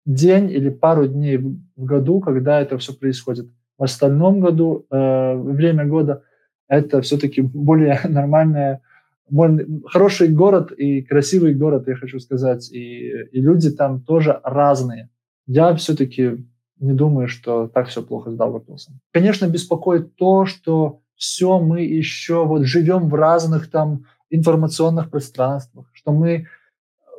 день 0.07 0.51
или 0.51 0.71
пару 0.71 1.07
дней 1.07 1.37
в, 1.37 1.59
году, 1.77 2.21
когда 2.21 2.61
это 2.61 2.79
все 2.79 2.95
происходит. 2.95 3.51
В 3.79 3.85
остальном 3.85 4.41
году, 4.41 4.87
э, 4.91 5.37
время 5.37 5.85
года, 5.85 6.23
это 6.69 7.03
все-таки 7.03 7.43
более 7.43 8.01
нормальное, 8.09 8.81
более, 9.29 9.67
хороший 9.85 10.29
город 10.29 10.73
и 10.73 11.03
красивый 11.03 11.55
город, 11.55 11.87
я 11.87 11.97
хочу 11.97 12.19
сказать, 12.19 12.73
и, 12.73 13.11
и 13.33 13.41
люди 13.41 13.71
там 13.71 14.01
тоже 14.01 14.41
разные. 14.43 15.11
Я 15.47 15.75
все-таки 15.75 16.47
не 16.79 16.95
думаю, 16.95 17.29
что 17.29 17.69
так 17.69 17.89
все 17.89 18.03
плохо 18.03 18.31
с 18.31 18.37
Даугавпилсом. 18.37 19.01
Конечно, 19.13 19.47
беспокоит 19.47 20.17
то, 20.17 20.47
что 20.47 21.03
все 21.15 21.61
мы 21.61 21.83
еще 21.83 22.47
вот 22.47 22.65
живем 22.65 23.11
в 23.11 23.15
разных 23.15 23.71
там 23.71 24.07
информационных 24.31 25.11
пространствах, 25.11 25.91
что 25.93 26.13
мы 26.13 26.47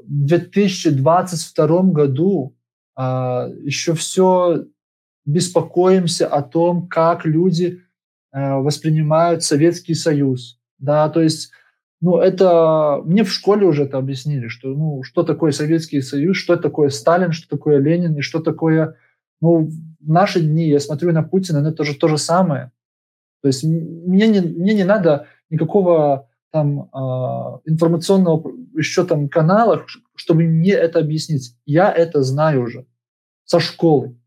в 0.03 0.25
2022 0.25 1.83
году 1.83 2.55
а, 2.95 3.47
еще 3.63 3.93
все 3.93 4.65
беспокоимся 5.25 6.27
о 6.27 6.41
том, 6.41 6.87
как 6.87 7.25
люди 7.25 7.81
а, 8.31 8.59
воспринимают 8.59 9.43
Советский 9.43 9.93
Союз. 9.93 10.59
Да, 10.79 11.09
то 11.09 11.21
есть 11.21 11.51
ну, 12.01 12.17
это 12.17 13.01
мне 13.05 13.23
в 13.23 13.31
школе 13.31 13.67
уже 13.67 13.83
это 13.83 13.99
объяснили, 13.99 14.47
что 14.47 14.69
ну, 14.69 15.03
что 15.03 15.21
такое 15.23 15.51
Советский 15.51 16.01
Союз, 16.01 16.37
что 16.37 16.55
такое 16.57 16.89
Сталин, 16.89 17.31
что 17.31 17.47
такое 17.47 17.77
Ленин 17.77 18.17
и 18.17 18.21
что 18.21 18.39
такое 18.39 18.95
ну, 19.39 19.69
в 19.99 20.09
наши 20.09 20.41
дни 20.41 20.67
я 20.67 20.79
смотрю 20.79 21.11
на 21.11 21.21
Путина, 21.21 21.67
это 21.67 21.83
же 21.83 21.95
то 21.95 22.07
же 22.07 22.17
самое. 22.17 22.71
То 23.41 23.47
есть 23.47 23.63
мне 23.63 24.27
не, 24.27 24.41
мне 24.41 24.73
не 24.73 24.83
надо 24.83 25.27
никакого 25.49 26.29
там 26.51 26.81
э, 26.81 27.69
информационного 27.69 28.51
еще 28.75 29.05
там 29.05 29.29
канала, 29.29 29.85
чтобы 30.15 30.43
мне 30.43 30.73
это 30.73 30.99
объяснить. 30.99 31.55
Я 31.65 31.91
это 31.91 32.21
знаю 32.23 32.63
уже 32.63 32.85
со 33.45 33.59
школы. 33.59 34.17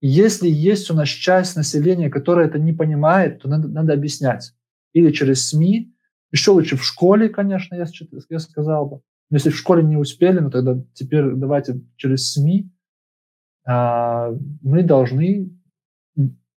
Если 0.00 0.48
есть 0.50 0.90
у 0.90 0.94
нас 0.94 1.08
часть 1.08 1.56
населения, 1.56 2.10
которая 2.10 2.46
это 2.46 2.58
не 2.58 2.72
понимает, 2.72 3.40
то 3.40 3.48
надо, 3.48 3.68
надо 3.68 3.94
объяснять. 3.94 4.52
Или 4.92 5.10
через 5.12 5.48
СМИ, 5.48 5.94
еще 6.30 6.50
лучше 6.50 6.76
в 6.76 6.84
школе, 6.84 7.28
конечно, 7.28 7.74
я, 7.74 7.86
я 8.28 8.38
сказал 8.38 8.86
бы. 8.86 9.00
Но 9.30 9.36
если 9.36 9.50
в 9.50 9.56
школе 9.56 9.82
не 9.82 9.96
успели, 9.96 10.40
ну 10.40 10.50
тогда 10.50 10.78
теперь 10.92 11.30
давайте 11.34 11.80
через 11.96 12.32
СМИ 12.32 12.70
а, 13.66 14.30
мы 14.62 14.82
должны 14.82 15.50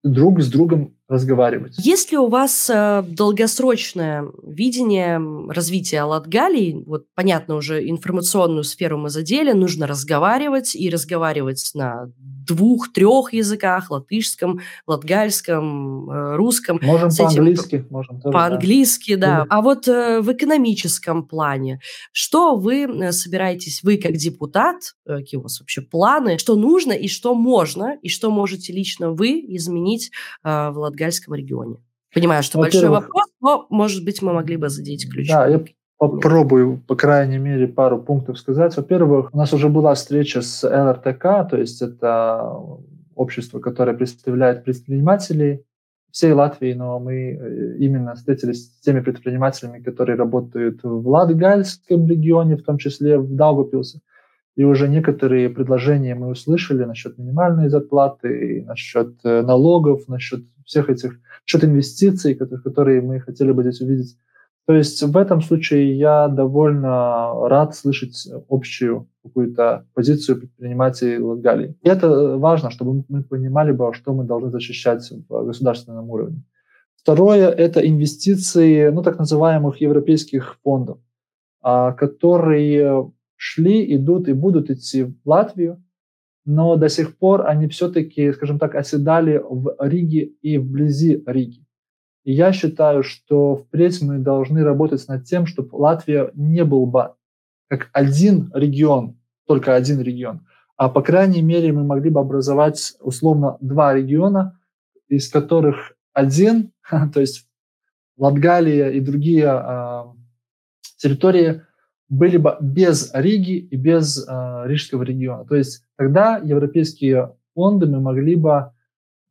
друг 0.02 0.40
с 0.40 0.50
другом 0.50 0.96
разговаривать. 1.08 1.74
Есть 1.78 2.12
ли 2.12 2.18
у 2.18 2.28
вас 2.28 2.70
э, 2.72 3.04
долгосрочное 3.06 4.26
видение 4.42 5.20
развития 5.50 6.02
Латгалии? 6.02 6.82
Вот, 6.86 7.04
понятно, 7.14 7.56
уже 7.56 7.88
информационную 7.88 8.64
сферу 8.64 8.98
мы 8.98 9.10
задели, 9.10 9.52
нужно 9.52 9.86
разговаривать 9.86 10.74
и 10.74 10.88
разговаривать 10.88 11.70
на 11.74 12.10
двух-трех 12.46 13.32
языках, 13.32 13.90
латышском, 13.90 14.60
латгальском, 14.86 16.10
э, 16.10 16.36
русском. 16.36 16.78
Можем 16.82 17.10
по-английски. 17.10 17.86
Можем 17.90 18.20
по-английски, 18.20 19.14
да. 19.14 19.38
да. 19.38 19.46
А 19.48 19.62
вот 19.62 19.88
э, 19.88 20.20
в 20.20 20.32
экономическом 20.32 21.26
плане, 21.26 21.80
что 22.12 22.56
вы 22.56 23.12
собираетесь, 23.12 23.82
вы 23.82 23.96
как 23.98 24.12
депутат, 24.12 24.94
э, 25.06 25.18
какие 25.18 25.38
у 25.38 25.42
вас 25.42 25.60
вообще 25.60 25.82
планы, 25.82 26.38
что 26.38 26.56
нужно 26.56 26.92
и 26.92 27.08
что 27.08 27.34
можно, 27.34 27.96
и 28.02 28.08
что 28.08 28.30
можете 28.30 28.72
лично 28.72 29.10
вы 29.10 29.44
изменить 29.48 30.10
э, 30.42 30.70
в 30.70 30.93
Латгальском 30.94 31.34
регионе? 31.34 31.76
Понимаю, 32.14 32.42
что 32.42 32.58
большой 32.58 32.88
вопрос, 32.88 33.24
но, 33.40 33.66
может 33.70 34.04
быть, 34.04 34.22
мы 34.22 34.32
могли 34.32 34.56
бы 34.56 34.68
задеть 34.68 35.10
ключ. 35.10 35.28
Да, 35.28 35.48
я 35.48 35.60
попробую, 35.98 36.80
по 36.86 36.94
крайней 36.94 37.38
мере, 37.38 37.66
пару 37.66 38.00
пунктов 38.00 38.38
сказать. 38.38 38.76
Во-первых, 38.76 39.30
у 39.32 39.36
нас 39.36 39.52
уже 39.52 39.68
была 39.68 39.94
встреча 39.94 40.40
с 40.40 40.62
ЛРТК, 40.62 41.48
то 41.50 41.56
есть 41.56 41.82
это 41.82 42.56
общество, 43.16 43.58
которое 43.58 43.96
представляет 43.96 44.64
предпринимателей 44.64 45.64
всей 46.10 46.32
Латвии, 46.32 46.74
но 46.74 47.00
мы 47.00 47.14
э, 47.14 47.76
именно 47.78 48.14
встретились 48.14 48.66
с 48.66 48.80
теми 48.80 49.00
предпринимателями, 49.00 49.82
которые 49.82 50.16
работают 50.16 50.80
в 50.84 51.08
Латгальском 51.08 52.06
регионе, 52.08 52.56
в 52.56 52.62
том 52.62 52.78
числе 52.78 53.18
в 53.18 53.34
Даугавпилсе. 53.34 53.98
И 54.54 54.62
уже 54.62 54.88
некоторые 54.88 55.50
предложения 55.50 56.14
мы 56.14 56.28
услышали 56.28 56.84
насчет 56.84 57.18
минимальной 57.18 57.68
зарплаты, 57.68 58.64
насчет 58.64 59.14
э, 59.24 59.42
налогов, 59.42 60.06
насчет 60.06 60.44
всех 60.64 60.90
этих, 60.90 61.18
насчет 61.42 61.64
инвестиций, 61.64 62.34
которые 62.34 63.00
мы 63.00 63.20
хотели 63.20 63.52
бы 63.52 63.62
здесь 63.62 63.80
увидеть. 63.80 64.16
То 64.66 64.74
есть 64.74 65.02
в 65.02 65.16
этом 65.16 65.42
случае 65.42 65.96
я 65.98 66.28
довольно 66.28 67.48
рад 67.48 67.74
слышать 67.74 68.26
общую 68.48 69.08
какую-то 69.22 69.86
позицию 69.92 70.38
предпринимателей 70.40 71.18
Латгалии. 71.18 71.76
И 71.82 71.88
это 71.88 72.38
важно, 72.38 72.70
чтобы 72.70 73.04
мы 73.08 73.22
понимали, 73.22 73.76
что 73.92 74.14
мы 74.14 74.24
должны 74.24 74.50
защищать 74.50 75.12
в 75.28 75.44
государственном 75.44 76.08
уровне. 76.08 76.42
Второе– 76.96 77.48
это 77.50 77.86
инвестиции, 77.86 78.88
ну, 78.88 79.02
так 79.02 79.18
называемых 79.18 79.82
европейских 79.82 80.56
фондов. 80.62 80.98
а, 81.60 81.92
которые 81.92 83.10
шли, 83.36 83.96
идут 83.96 84.28
и 84.28 84.32
будут 84.34 84.70
идти 84.70 85.04
в 85.04 85.14
Латвию, 85.24 85.82
но 86.44 86.76
до 86.76 86.88
сих 86.88 87.16
пор 87.16 87.46
они 87.46 87.68
все-таки, 87.68 88.32
скажем 88.32 88.58
так, 88.58 88.74
оседали 88.74 89.40
в 89.42 89.76
Риге 89.78 90.32
и 90.42 90.58
вблизи 90.58 91.22
Риги. 91.26 91.64
И 92.24 92.32
я 92.32 92.52
считаю, 92.52 93.02
что 93.02 93.56
впредь 93.56 94.00
мы 94.02 94.18
должны 94.18 94.64
работать 94.64 95.06
над 95.08 95.24
тем, 95.24 95.46
чтобы 95.46 95.76
Латвия 95.76 96.30
не 96.34 96.64
был 96.64 96.86
бы 96.86 97.14
как 97.68 97.90
один 97.92 98.50
регион, 98.54 99.18
только 99.46 99.74
один 99.74 100.00
регион, 100.00 100.46
а 100.76 100.88
по 100.88 101.02
крайней 101.02 101.42
мере 101.42 101.72
мы 101.72 101.84
могли 101.84 102.10
бы 102.10 102.20
образовать 102.20 102.94
условно 103.00 103.56
два 103.60 103.94
региона, 103.94 104.58
из 105.08 105.28
которых 105.28 105.94
один, 106.12 106.72
то 107.12 107.20
есть 107.20 107.46
Латгалия 108.16 108.90
и 108.90 109.00
другие 109.00 109.46
э, 109.46 110.04
территории 110.96 111.62
были 112.08 112.36
бы 112.36 112.56
без 112.60 113.10
Риги 113.14 113.56
и 113.56 113.76
без 113.76 114.26
э, 114.26 114.62
Рижского 114.66 115.02
региона. 115.02 115.44
То 115.44 115.56
есть 115.56 115.82
тогда 115.96 116.40
европейские 116.42 117.34
фонды 117.54 117.86
мы 117.86 118.00
могли 118.00 118.36
бы 118.36 118.70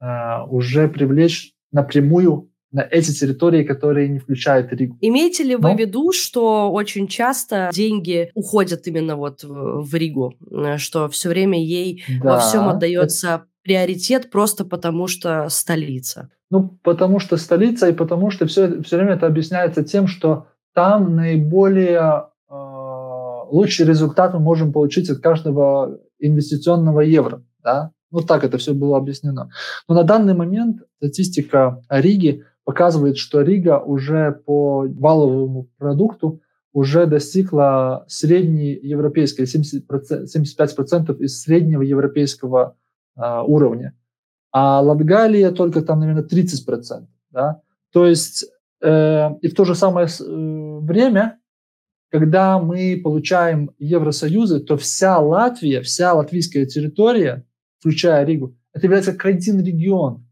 э, 0.02 0.42
уже 0.50 0.88
привлечь 0.88 1.54
напрямую 1.72 2.50
на 2.72 2.82
эти 2.82 3.12
территории, 3.12 3.64
которые 3.64 4.10
не 4.10 4.18
включают 4.18 4.74
Ригу. 4.74 4.98
Имеете 5.00 5.44
ли 5.44 5.56
Но... 5.56 5.70
вы 5.70 5.76
в 5.76 5.80
виду, 5.80 6.12
что 6.12 6.72
очень 6.72 7.08
часто 7.08 7.70
деньги 7.72 8.32
уходят 8.34 8.88
именно 8.88 9.16
вот 9.16 9.44
в, 9.44 9.84
в 9.84 9.96
Ригу, 9.96 10.34
э, 10.52 10.78
что 10.78 11.08
все 11.10 11.30
время 11.30 11.64
ей 11.64 12.04
да, 12.22 12.34
во 12.34 12.40
всем 12.40 12.68
отдается 12.68 13.28
это... 13.28 13.46
приоритет 13.62 14.32
просто 14.32 14.66
потому, 14.66 15.08
что 15.08 15.48
столица? 15.50 16.32
Ну, 16.50 16.78
потому 16.84 17.20
что 17.20 17.38
столица 17.38 17.90
и 17.90 17.94
потому 17.94 18.32
что 18.32 18.48
все, 18.48 18.82
все 18.82 18.98
время 18.98 19.14
это 19.14 19.28
объясняется 19.28 19.84
тем, 19.84 20.08
что 20.08 20.48
там 20.74 21.16
наиболее 21.16 22.26
лучший 23.54 23.86
результат 23.86 24.34
мы 24.34 24.40
можем 24.40 24.74
получить 24.74 25.10
от 25.10 25.20
каждого 25.20 26.00
инвестиционного 26.20 27.02
евро. 27.02 27.44
Да? 27.64 27.92
Ну, 28.12 28.22
так 28.22 28.44
это 28.44 28.58
все 28.58 28.74
было 28.74 28.98
объяснено. 28.98 29.52
Но 29.88 29.96
на 29.96 30.04
данный 30.04 30.34
момент 30.34 30.82
статистика 30.98 31.82
Риги 31.90 32.44
показывает, 32.64 33.18
что 33.18 33.42
Рига 33.42 33.80
уже 33.80 34.32
по 34.46 34.86
валовому 34.88 35.70
продукту 35.78 36.42
уже 36.74 37.06
достигла 37.06 38.06
средней 38.08 38.74
европейской, 38.82 39.44
70%, 39.44 40.26
75% 40.26 41.18
из 41.20 41.42
среднего 41.42 41.84
европейского 41.84 42.76
э, 43.16 43.22
уровня. 43.46 43.94
А 44.52 44.82
Латгалия 44.82 45.52
только 45.52 45.84
там, 45.84 46.00
наверное, 46.00 46.24
30%. 46.24 47.06
Да? 47.32 47.62
То 47.92 48.08
есть 48.08 48.46
э, 48.82 49.30
и 49.42 49.48
в 49.48 49.54
то 49.54 49.66
же 49.66 49.76
самое 49.76 50.08
э, 50.08 50.80
время, 50.82 51.38
когда 52.14 52.60
мы 52.60 53.02
получаем 53.04 53.72
Евросоюзы, 53.80 54.60
то 54.60 54.78
вся 54.78 55.18
Латвия, 55.18 55.82
вся 55.82 56.14
латвийская 56.14 56.68
территория, 56.68 57.44
включая 57.80 58.24
Ригу, 58.24 58.56
это 58.72 58.86
является 58.86 59.14
как 59.14 59.26
один 59.26 59.60
регион. 59.60 60.24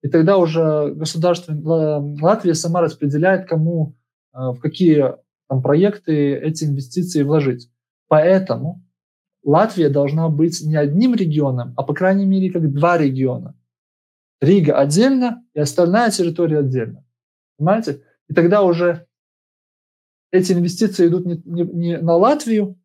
И 0.00 0.08
тогда 0.08 0.38
уже 0.38 0.94
государство 0.94 1.52
Латвия 1.52 2.54
сама 2.54 2.82
распределяет, 2.82 3.48
кому 3.48 3.96
э, 4.32 4.38
в 4.38 4.60
какие 4.60 5.14
там, 5.48 5.60
проекты 5.60 6.36
эти 6.36 6.66
инвестиции 6.66 7.24
вложить. 7.24 7.68
Поэтому 8.06 8.84
Латвия 9.42 9.88
должна 9.88 10.28
быть 10.28 10.62
не 10.64 10.76
одним 10.76 11.16
регионом, 11.16 11.74
а 11.76 11.82
по 11.82 11.94
крайней 11.94 12.26
мере 12.26 12.52
как 12.52 12.72
два 12.72 12.96
региона. 12.96 13.56
Рига 14.40 14.78
отдельно 14.78 15.42
и 15.52 15.58
остальная 15.58 16.12
территория 16.12 16.60
отдельно. 16.60 17.04
Понимаете? 17.58 18.02
И 18.28 18.34
тогда 18.34 18.62
уже 18.62 19.08
эти 20.34 20.52
инвестиции 20.52 21.06
идут 21.06 21.26
не, 21.26 21.40
не, 21.44 21.62
не 21.62 21.98
на 21.98 22.16
Латвию, 22.16 22.76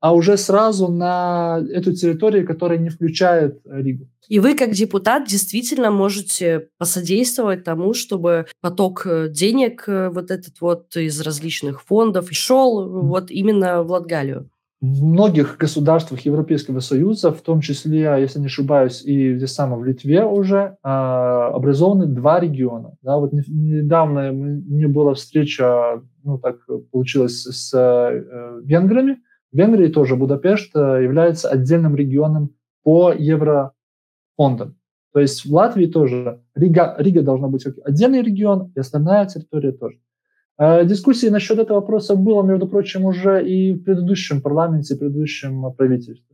а 0.00 0.14
уже 0.14 0.36
сразу 0.36 0.88
на 0.88 1.62
эту 1.70 1.92
территорию, 1.94 2.46
которая 2.46 2.78
не 2.78 2.88
включает 2.88 3.60
Ригу. 3.64 4.08
И 4.28 4.40
вы, 4.40 4.54
как 4.54 4.72
депутат, 4.72 5.26
действительно 5.26 5.90
можете 5.90 6.68
посодействовать 6.78 7.62
тому, 7.62 7.92
чтобы 7.92 8.46
поток 8.62 9.06
э, 9.06 9.28
денег 9.28 9.84
э, 9.86 10.08
вот 10.08 10.30
этот 10.30 10.60
вот 10.60 10.96
из 10.96 11.20
различных 11.20 11.82
фондов 11.82 12.28
шел 12.32 12.88
вот 13.02 13.30
именно 13.30 13.82
в 13.82 13.90
Латгалию. 13.90 14.48
В 14.86 15.02
многих 15.02 15.56
государствах 15.56 16.20
Европейского 16.26 16.80
Союза, 16.80 17.32
в 17.32 17.40
том 17.40 17.62
числе, 17.62 18.00
если 18.20 18.38
не 18.38 18.46
ошибаюсь, 18.46 19.02
и 19.02 19.34
здесь 19.34 19.54
самом 19.54 19.80
в 19.80 19.84
Литве 19.86 20.24
уже 20.24 20.76
а, 20.82 21.48
образованы 21.54 22.04
два 22.04 22.38
региона. 22.38 22.94
Да, 23.00 23.16
вот 23.16 23.32
недавно 23.32 24.30
мне 24.32 24.86
была 24.86 25.14
встреча, 25.14 26.02
ну 26.22 26.38
так 26.38 26.58
получилось, 26.92 27.44
с 27.44 27.72
э, 27.72 28.60
венграми. 28.62 29.22
В 29.52 29.56
Венгрии 29.56 29.88
тоже 29.88 30.16
Будапешт 30.16 30.74
является 30.74 31.48
отдельным 31.48 31.96
регионом 31.96 32.50
по 32.82 33.10
евро 33.10 33.72
фондом. 34.36 34.76
То 35.14 35.20
есть 35.20 35.46
в 35.46 35.54
Латвии 35.54 35.86
тоже 35.86 36.42
Рига, 36.54 36.94
Рига 36.98 37.22
должна 37.22 37.48
быть 37.48 37.64
отдельный 37.84 38.20
регион, 38.20 38.70
и 38.76 38.80
остальная 38.80 39.24
территория 39.26 39.72
тоже. 39.72 39.96
Э, 40.58 40.84
дискуссии 40.84 41.26
насчет 41.30 41.58
этого 41.58 41.80
вопроса 41.80 42.14
было, 42.14 42.42
между 42.42 42.68
прочим, 42.68 43.04
уже 43.04 43.44
и 43.46 43.72
в 43.72 43.82
предыдущем 43.82 44.40
парламенте, 44.40 44.94
в 44.94 44.98
предыдущем 44.98 45.72
правительстве. 45.72 46.33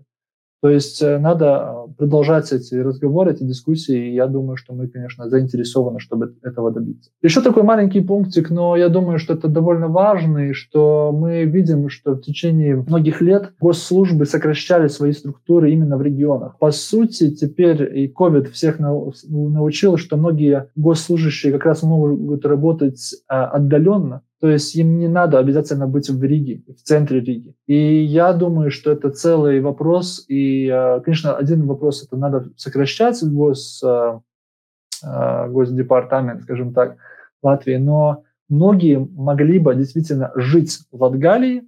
То 0.63 0.69
есть 0.69 1.01
э, 1.03 1.19
надо 1.19 1.87
продолжать 1.97 2.53
эти 2.53 2.75
разговоры, 2.75 3.33
эти 3.33 3.45
дискуссии, 3.45 4.11
и 4.11 4.15
я 4.15 4.27
думаю, 4.27 4.57
что 4.57 4.75
мы, 4.75 4.89
конечно, 4.89 5.29
заинтересованы, 5.29 6.01
чтобы 6.01 6.35
этого 6.43 6.71
добиться. 6.71 7.11
Еще 7.23 7.41
такой 7.41 7.63
маленький 7.63 8.01
пунктик, 8.01 8.51
но 8.51 8.77
я 8.77 8.89
думаю, 8.89 9.19
что 9.19 9.35
это 9.35 9.49
довольно 9.49 9.89
важный, 9.89 10.53
что 10.53 11.13
мы 11.13 11.45
видим, 11.45 11.89
что 11.89 12.13
в 12.13 12.21
течение 12.21 12.77
многих 12.77 13.23
лет 13.23 13.53
госслужбы 13.61 14.27
сокращали 14.27 14.89
свои 14.89 15.13
структуры 15.13 15.73
именно 15.73 15.97
в 15.97 16.03
регионах. 16.03 16.59
По 16.59 16.73
сути, 16.73 17.35
теперь 17.35 17.99
и 17.99 18.13
COVID 18.13 18.51
всех 18.51 18.79
научил, 18.79 19.97
что 19.97 20.17
многие 20.17 20.69
госслужащие 20.77 21.53
как 21.53 21.65
раз 21.65 21.83
могут 21.83 22.45
работать 22.45 23.01
а, 23.29 23.47
отдаленно, 23.47 24.23
то 24.41 24.49
есть 24.49 24.75
им 24.75 24.99
не 24.99 25.09
надо 25.09 25.39
обязательно 25.39 25.87
быть 25.87 26.09
в 26.09 26.23
Риге, 26.23 26.63
в 26.67 26.83
центре 26.83 27.21
Риги. 27.21 27.55
И 27.67 28.03
я 28.03 28.33
думаю, 28.33 28.71
что 28.71 28.91
это 28.91 29.11
целый 29.11 29.61
вопрос. 29.61 30.25
И, 30.29 30.67
э, 30.67 31.01
конечно, 31.03 31.37
один 31.37 31.67
вопрос 31.67 32.03
это 32.03 32.17
надо 32.17 32.51
сокращать 32.57 33.23
гос, 33.23 33.83
э, 33.85 34.19
э, 35.05 35.49
госдепартамент, 35.49 36.43
скажем 36.45 36.73
так, 36.73 36.97
Латвии. 37.43 37.77
Но 37.77 38.25
многие 38.49 38.99
могли 38.99 39.59
бы 39.59 39.75
действительно 39.75 40.33
жить 40.35 40.79
в 40.91 41.03
Латгалии, 41.03 41.65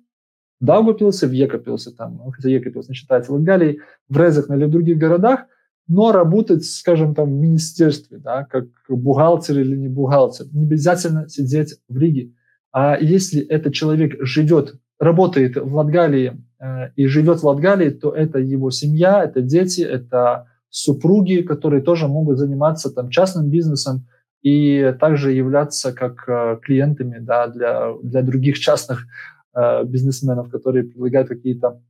в 0.58 0.64
Даугапилсе, 0.64 1.26
в 1.26 1.32
Екапилсе, 1.32 1.90
там, 1.90 2.22
ну, 2.24 2.30
хотя 2.30 2.48
Екапилс 2.48 2.88
не 2.88 2.94
считается 2.94 3.35
Латгалией, 3.35 3.80
в 4.08 4.16
Резахне 4.16 4.56
или 4.56 4.64
в 4.64 4.70
других 4.70 4.96
городах, 4.96 5.40
но 5.88 6.11
работать, 6.11 6.64
скажем, 6.64 7.14
там, 7.14 7.28
в 7.28 7.38
министерстве, 7.38 8.16
да, 8.16 8.44
как 8.44 8.64
бухгалтер 8.88 9.58
или 9.58 9.76
не 9.76 9.88
бухгалтер. 9.88 10.46
Не 10.52 10.64
обязательно 10.64 11.28
сидеть 11.28 11.74
в 11.88 11.98
Риге. 11.98 12.32
А 12.72 12.96
если 12.98 13.40
этот 13.42 13.74
человек 13.74 14.16
живет, 14.20 14.74
работает 14.98 15.56
в 15.56 15.74
Латгалии 15.74 16.42
э, 16.58 16.90
и 16.96 17.06
живет 17.06 17.40
в 17.40 17.44
Латгалии, 17.44 17.90
то 17.90 18.11
это 18.11 18.38
его 18.38 18.70
семья, 18.70 19.22
это 19.24 19.42
дети, 19.42 19.82
это 19.82 20.46
супруги, 20.70 21.42
которые 21.42 21.82
тоже 21.82 22.08
могут 22.08 22.38
заниматься 22.38 22.90
там 22.90 23.11
частным 23.11 23.50
бизнесом 23.50 24.06
и 24.42 24.94
также 24.98 25.32
являться 25.32 25.92
как 25.92 26.28
э, 26.28 26.58
клиентами 26.62 27.18
да, 27.18 27.46
для, 27.48 27.92
для 28.02 28.22
других 28.22 28.58
частных 28.58 29.06
э, 29.54 29.85
бизнесменов, 29.85 30.50
которые 30.50 30.85
предлагают 30.85 31.28
какие-то 31.28 31.80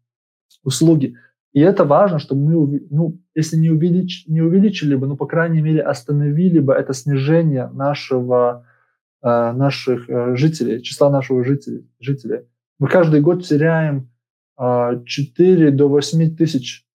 услуги. 0.64 1.14
И 1.52 1.60
это 1.60 1.84
важно, 1.84 2.18
чтобы 2.18 2.40
мы, 2.40 2.82
ну, 2.90 3.20
если 3.34 3.56
не, 3.56 3.70
увелич, 3.70 4.24
не 4.26 4.40
увеличили 4.40 4.94
бы, 4.94 5.06
ну, 5.06 5.16
по 5.16 5.26
крайней 5.26 5.60
мере, 5.60 5.82
остановили 5.82 6.58
бы 6.58 6.72
это 6.72 6.92
снижение 6.92 7.68
нашего 7.72 8.66
наших 9.22 10.08
э, 10.10 10.36
жителей, 10.36 10.82
числа 10.82 11.10
нашего 11.10 11.44
жителей, 11.44 11.88
жителей. 12.00 12.40
Мы 12.78 12.88
каждый 12.88 13.20
год 13.20 13.44
теряем 13.44 14.10
4 14.58 15.70
до 15.70 15.88
8 15.88 16.36
тысяч 16.36 16.86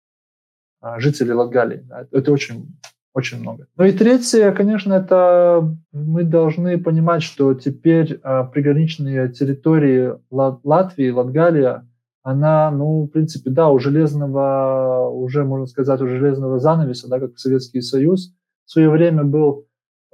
жителей 0.97 1.33
Латгалии. 1.33 1.87
Это 2.11 2.31
очень, 2.31 2.77
очень 3.13 3.39
много. 3.39 3.67
Ну 3.75 3.83
и 3.83 3.91
третье, 3.91 4.51
конечно, 4.51 4.93
это 4.93 5.75
мы 5.91 6.23
должны 6.23 6.77
понимать, 6.77 7.23
что 7.23 7.53
теперь 7.55 8.19
приграничные 8.19 9.29
территории 9.31 10.13
Латвии, 10.29 11.09
Латгалия, 11.09 11.87
она, 12.27 12.71
ну, 12.71 13.03
в 13.03 13.07
принципе, 13.07 13.49
да, 13.49 13.69
у 13.69 13.79
железного, 13.79 15.09
уже, 15.09 15.45
можно 15.45 15.65
сказать, 15.65 16.01
у 16.01 16.07
железного 16.07 16.59
занавеса, 16.59 17.07
да, 17.07 17.21
как 17.21 17.39
Советский 17.39 17.79
Союз, 17.79 18.33
в 18.65 18.71
свое 18.71 18.89
время 18.89 19.23
был 19.23 19.66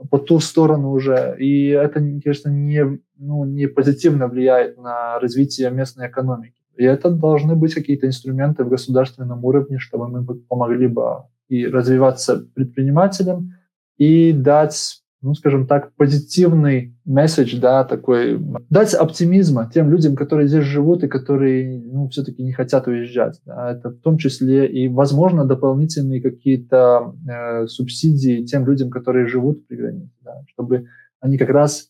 по 0.10 0.18
ту 0.18 0.40
сторону 0.40 0.92
уже. 0.92 1.36
И 1.40 1.70
это, 1.70 1.96
конечно, 1.96 2.50
не, 2.50 3.00
ну, 3.18 3.46
не 3.46 3.68
позитивно 3.68 4.28
влияет 4.28 4.78
на 4.78 5.20
развитие 5.20 5.70
местной 5.72 6.08
экономики. 6.08 6.56
И 6.76 6.84
это 6.84 7.10
должны 7.10 7.56
быть 7.56 7.74
какие-то 7.74 8.08
инструменты 8.08 8.64
в 8.64 8.70
государственном 8.70 9.46
уровне, 9.46 9.78
чтобы 9.78 10.08
мы 10.08 10.26
помогли 10.26 10.88
бы 10.88 11.24
и 11.48 11.68
развиваться 11.68 12.48
предпринимателям, 12.56 13.54
и 13.98 14.34
дать 14.34 15.03
ну, 15.24 15.34
скажем 15.36 15.66
так, 15.66 15.96
позитивный 15.96 16.96
месседж, 17.06 17.58
да, 17.58 17.86
такой, 17.86 18.38
дать 18.70 18.94
оптимизма 18.94 19.72
тем 19.74 19.90
людям, 19.90 20.16
которые 20.16 20.50
здесь 20.50 20.66
живут 20.66 21.04
и 21.04 21.08
которые, 21.08 21.82
ну, 21.82 22.10
все-таки 22.10 22.44
не 22.44 22.52
хотят 22.52 22.88
уезжать. 22.88 23.40
Да. 23.46 23.72
Это 23.72 23.90
в 23.90 24.00
том 24.02 24.18
числе 24.18 24.68
и, 24.68 24.90
возможно, 24.90 25.46
дополнительные 25.46 26.22
какие-то 26.22 27.16
э, 27.28 27.68
субсидии 27.68 28.44
тем 28.44 28.68
людям, 28.68 28.90
которые 28.90 29.28
живут 29.28 29.66
при 29.68 29.78
границе, 29.78 30.12
да, 30.22 30.44
чтобы 30.48 30.88
они 31.22 31.38
как 31.38 31.50
раз 31.50 31.90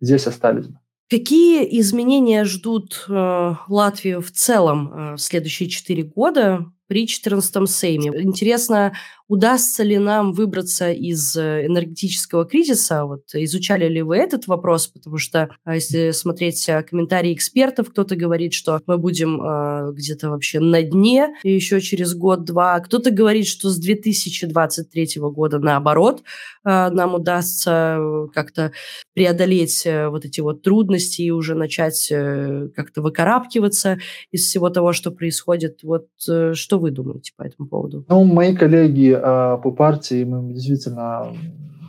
здесь 0.00 0.26
остались. 0.26 0.66
Какие 1.08 1.80
изменения 1.80 2.44
ждут 2.44 3.06
э, 3.08 3.54
Латвию 3.68 4.20
в 4.20 4.32
целом 4.32 4.92
э, 4.92 5.14
в 5.14 5.18
следующие 5.18 5.68
четыре 5.68 6.02
года 6.02 6.66
при 6.88 7.06
14-м 7.06 7.66
Сейме? 7.66 8.10
Интересно, 8.22 8.92
удастся 9.28 9.82
ли 9.82 9.98
нам 9.98 10.32
выбраться 10.32 10.90
из 10.90 11.36
э, 11.36 11.66
энергетического 11.66 12.46
кризиса? 12.46 13.04
Вот 13.04 13.24
изучали 13.34 13.86
ли 13.86 14.02
вы 14.02 14.16
этот 14.16 14.46
вопрос? 14.46 14.88
Потому 14.88 15.18
что 15.18 15.50
а, 15.64 15.74
если 15.74 16.10
смотреть 16.12 16.68
э, 16.68 16.82
комментарии 16.82 17.34
экспертов, 17.34 17.90
кто-то 17.90 18.16
говорит, 18.16 18.54
что 18.54 18.80
мы 18.86 18.96
будем 18.96 19.40
э, 19.40 19.92
где-то 19.92 20.30
вообще 20.30 20.60
на 20.60 20.82
дне 20.82 21.34
еще 21.44 21.80
через 21.80 22.14
год-два. 22.14 22.80
Кто-то 22.80 23.10
говорит, 23.10 23.46
что 23.46 23.68
с 23.68 23.78
2023 23.78 25.08
года 25.16 25.58
наоборот 25.58 26.22
э, 26.64 26.88
нам 26.90 27.14
удастся 27.14 27.98
э, 28.00 28.26
как-то 28.34 28.72
преодолеть 29.14 29.86
вот 29.86 30.24
эти 30.24 30.40
вот 30.40 30.62
трудности 30.62 31.22
и 31.22 31.30
уже 31.30 31.54
начать 31.54 32.08
э, 32.10 32.68
как-то 32.74 33.02
выкарабкиваться 33.02 33.98
из 34.30 34.46
всего 34.46 34.70
того, 34.70 34.92
что 34.94 35.10
происходит. 35.10 35.80
Вот 35.82 36.06
э, 36.28 36.54
что 36.54 36.77
вы 36.78 36.90
думаете 36.90 37.32
по 37.36 37.42
этому 37.42 37.68
поводу? 37.68 38.04
Ну, 38.08 38.24
мои 38.24 38.54
коллеги 38.54 39.12
э, 39.12 39.58
по 39.62 39.70
партии, 39.70 40.24
мы 40.24 40.52
действительно 40.52 41.32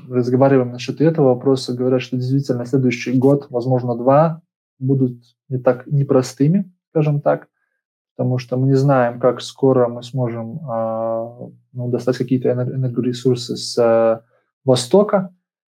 разговариваем 0.10 0.71
насчет 0.71 1.02
этого 1.02 1.30
вопроса, 1.30 1.73
говорят, 1.73 2.02
что 2.02 2.17
действительно 2.17 2.65
следующий 2.65 3.17
год, 3.17 3.47
возможно, 3.49 3.95
два, 3.95 4.41
будут 4.80 5.21
не 5.49 5.58
так 5.58 5.86
непростыми, 5.88 6.71
скажем 6.89 7.21
так, 7.21 7.47
потому 8.15 8.38
что 8.38 8.58
мы 8.58 8.67
не 8.67 8.75
знаем, 8.75 9.19
как 9.19 9.41
скоро 9.41 9.88
мы 9.88 10.04
сможем 10.04 10.58
э, 10.58 11.49
ну, 11.73 11.89
достать 11.89 12.17
какие-то 12.17 12.49
энергоресурсы 12.52 13.56
с 13.56 13.78
э, 13.78 14.21
Востока, 14.65 15.34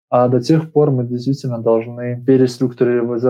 а 0.09 0.27
до 0.27 0.39
тех 0.39 0.71
пор 0.71 0.91
мы 0.91 1.03
действительно 1.03 1.59
должны 1.59 2.23
переструктурировать, 2.25 3.23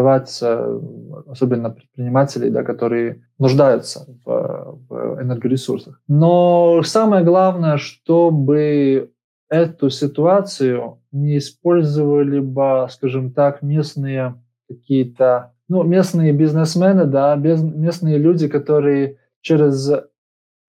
особенно 1.28 1.70
предпринимателей, 1.70 2.50
да, 2.50 2.64
которые 2.64 3.24
нуждаются 3.40 4.06
в, 4.26 4.80
в 4.90 5.22
энергоресурсах. 5.22 6.02
Но 6.08 6.82
самое 6.84 7.24
главное, 7.24 7.78
чтобы 7.78 9.12
эту 9.50 9.90
ситуацию 9.90 11.00
не 11.12 11.38
использовали 11.38 12.40
бы, 12.40 12.88
скажем 12.90 13.32
так, 13.32 13.62
местные 13.62 14.36
какие-то, 14.68 15.54
ну, 15.70 15.84
местные 15.84 16.34
бизнесмены, 16.34 17.06
да, 17.06 17.36
без, 17.36 17.62
местные 17.62 18.18
люди, 18.18 18.48
которые 18.48 19.18
через 19.42 19.92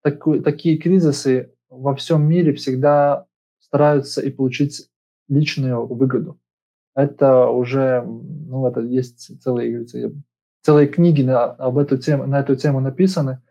такой, 0.03 0.41
такие 0.41 0.77
кризисы 0.77 1.51
во 1.69 1.95
всем 1.95 2.27
мире 2.27 2.53
всегда 2.53 3.25
стараются 3.59 4.21
и 4.21 4.29
получить 4.29 4.87
личную 5.27 5.85
выгоду. 5.85 6.39
Это 6.95 7.47
уже, 7.47 8.03
ну, 8.05 8.67
это 8.67 8.81
есть 8.81 9.41
целые, 9.41 9.85
целые 10.61 10.87
книги 10.87 11.21
на, 11.21 11.45
об 11.45 11.77
эту 11.77 11.97
тему, 11.97 12.25
на 12.25 12.39
эту 12.39 12.55
тему 12.55 12.79
написаны, 12.79 13.41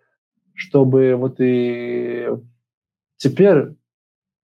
чтобы 0.55 1.15
вот 1.15 1.37
и 1.41 2.29
теперь, 3.17 3.75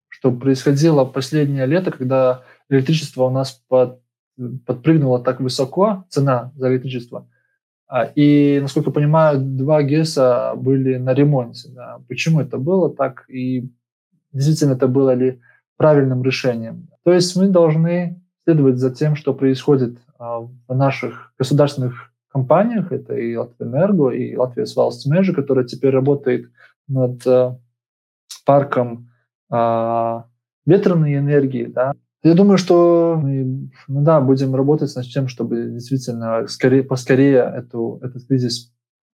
что 0.07 0.31
происходило 0.31 1.05
последнее 1.05 1.65
лето, 1.65 1.91
когда 1.91 2.43
электричество 2.69 3.23
у 3.23 3.29
нас 3.31 3.63
под, 3.67 4.01
подпрыгнуло 4.65 5.23
так 5.23 5.39
высоко, 5.39 6.05
цена 6.09 6.51
за 6.55 6.69
электричество, 6.69 7.27
а, 7.87 8.05
и, 8.15 8.59
насколько 8.61 8.89
я 8.89 8.93
понимаю, 8.93 9.39
два 9.41 9.83
ГЭСа 9.83 10.53
были 10.55 10.95
на 10.95 11.13
ремонте. 11.13 11.75
Почему 12.07 12.39
это 12.39 12.57
было 12.57 12.89
так? 12.89 13.25
И 13.29 13.69
действительно 14.31 14.73
это 14.73 14.87
было 14.87 15.13
ли 15.13 15.41
правильным 15.81 16.21
решением? 16.23 16.89
То 17.03 17.11
есть 17.11 17.35
мы 17.35 17.47
должны 17.47 18.21
следовать 18.43 18.77
за 18.77 18.93
тем, 18.93 19.15
что 19.15 19.33
происходит 19.33 19.97
а, 20.19 20.41
в 20.41 20.75
наших 20.75 21.33
государственных 21.39 22.13
компаниях, 22.27 22.91
это 22.91 23.15
и 23.15 23.35
Латвэнерго, 23.35 24.09
и 24.09 24.35
Латвия 24.35 24.67
Свалстмежа, 24.67 25.33
которая 25.33 25.65
теперь 25.65 25.91
работает 25.91 26.51
над 26.87 27.25
а, 27.25 27.57
парком 28.45 29.09
а, 29.49 30.25
ветреной 30.67 31.17
энергии. 31.17 31.65
Да. 31.65 31.93
Я 32.21 32.35
думаю, 32.35 32.59
что 32.59 33.19
мы 33.19 33.71
ну 33.87 34.03
да, 34.03 34.21
будем 34.21 34.53
работать 34.53 34.95
над 34.95 35.05
тем, 35.05 35.27
чтобы 35.27 35.71
действительно 35.71 36.47
скорее, 36.47 36.83
поскорее 36.83 37.51
эту, 37.57 37.99
этот 38.03 38.27
кризис 38.27 38.71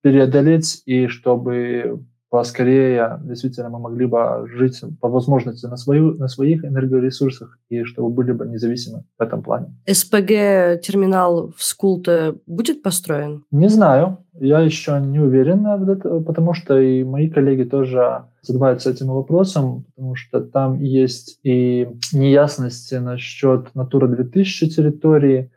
преодолеть 0.03 0.83
и 0.87 1.09
чтобы 1.09 2.05
поскорее 2.33 3.21
действительно 3.25 3.69
мы 3.69 3.79
могли 3.79 4.07
бы 4.07 4.49
жить 4.57 4.83
по 5.01 5.09
возможности 5.09 5.67
на, 5.67 5.77
свою, 5.77 6.15
на 6.15 6.29
своих 6.29 6.65
энергоресурсах 6.65 7.59
и 7.69 7.85
чтобы 7.85 8.09
были 8.09 8.33
бы 8.33 8.47
независимы 8.47 9.05
в 9.19 9.23
этом 9.23 9.43
плане. 9.43 9.67
СПГ-терминал 9.87 11.53
в 11.55 11.63
Скулте 11.63 12.35
будет 12.47 12.83
построен? 12.83 13.45
Не 13.51 13.69
знаю. 13.69 14.17
Я 14.41 14.61
еще 14.61 14.99
не 14.99 15.21
уверен, 15.21 16.25
потому 16.25 16.55
что 16.55 16.79
и 16.81 17.05
мои 17.05 17.29
коллеги 17.29 17.65
тоже 17.65 18.25
задаваются 18.41 18.91
этим 18.91 19.09
вопросом, 19.09 19.85
потому 19.95 20.15
что 20.15 20.41
там 20.41 20.81
есть 20.81 21.39
и 21.43 21.87
неясности 22.15 22.95
насчет 22.95 23.75
Натура 23.75 24.09
2000 24.09 24.71
территории, 24.71 25.51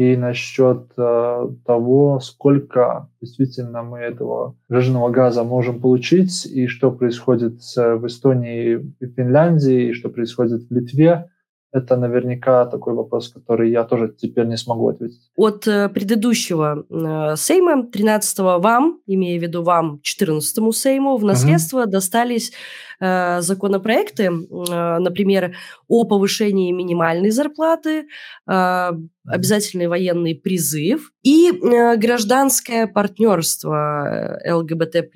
и 0.00 0.16
насчет 0.16 0.86
э, 0.96 1.48
того, 1.66 2.20
сколько 2.20 3.10
действительно 3.20 3.82
мы 3.82 3.98
этого 3.98 4.56
жирного 4.70 5.10
газа 5.10 5.44
можем 5.44 5.78
получить, 5.78 6.46
и 6.46 6.68
что 6.68 6.90
происходит 6.90 7.60
в 7.76 8.06
Эстонии 8.06 8.94
и 8.98 9.06
Финляндии, 9.06 9.90
и 9.90 9.92
что 9.92 10.08
происходит 10.08 10.62
в 10.62 10.74
Литве. 10.74 11.28
Это 11.72 11.96
наверняка 11.96 12.66
такой 12.66 12.94
вопрос, 12.94 13.28
который 13.28 13.70
я 13.70 13.84
тоже 13.84 14.08
теперь 14.08 14.46
не 14.46 14.56
смогу 14.56 14.88
ответить. 14.88 15.30
От 15.36 15.68
э, 15.68 15.88
предыдущего 15.88 16.84
э, 16.90 17.36
Сейма, 17.36 17.86
13-го 17.86 18.58
вам, 18.58 19.00
имея 19.06 19.38
в 19.38 19.42
виду 19.42 19.62
вам, 19.62 20.00
14-му 20.02 20.72
Сейму, 20.72 21.16
в 21.16 21.24
наследство 21.24 21.82
угу. 21.82 21.90
достались 21.90 22.52
э, 22.98 23.40
законопроекты, 23.40 24.24
э, 24.24 24.98
например, 24.98 25.54
о 25.86 26.04
повышении 26.04 26.72
минимальной 26.72 27.30
зарплаты, 27.30 28.06
э, 28.48 28.90
обязательный 29.26 29.86
военный 29.86 30.34
призыв 30.34 31.12
и 31.22 31.50
э, 31.52 31.96
гражданское 31.96 32.88
партнерство 32.88 34.38
э, 34.44 34.52
ЛГБТ+. 34.52 34.96
Э, 34.96 35.06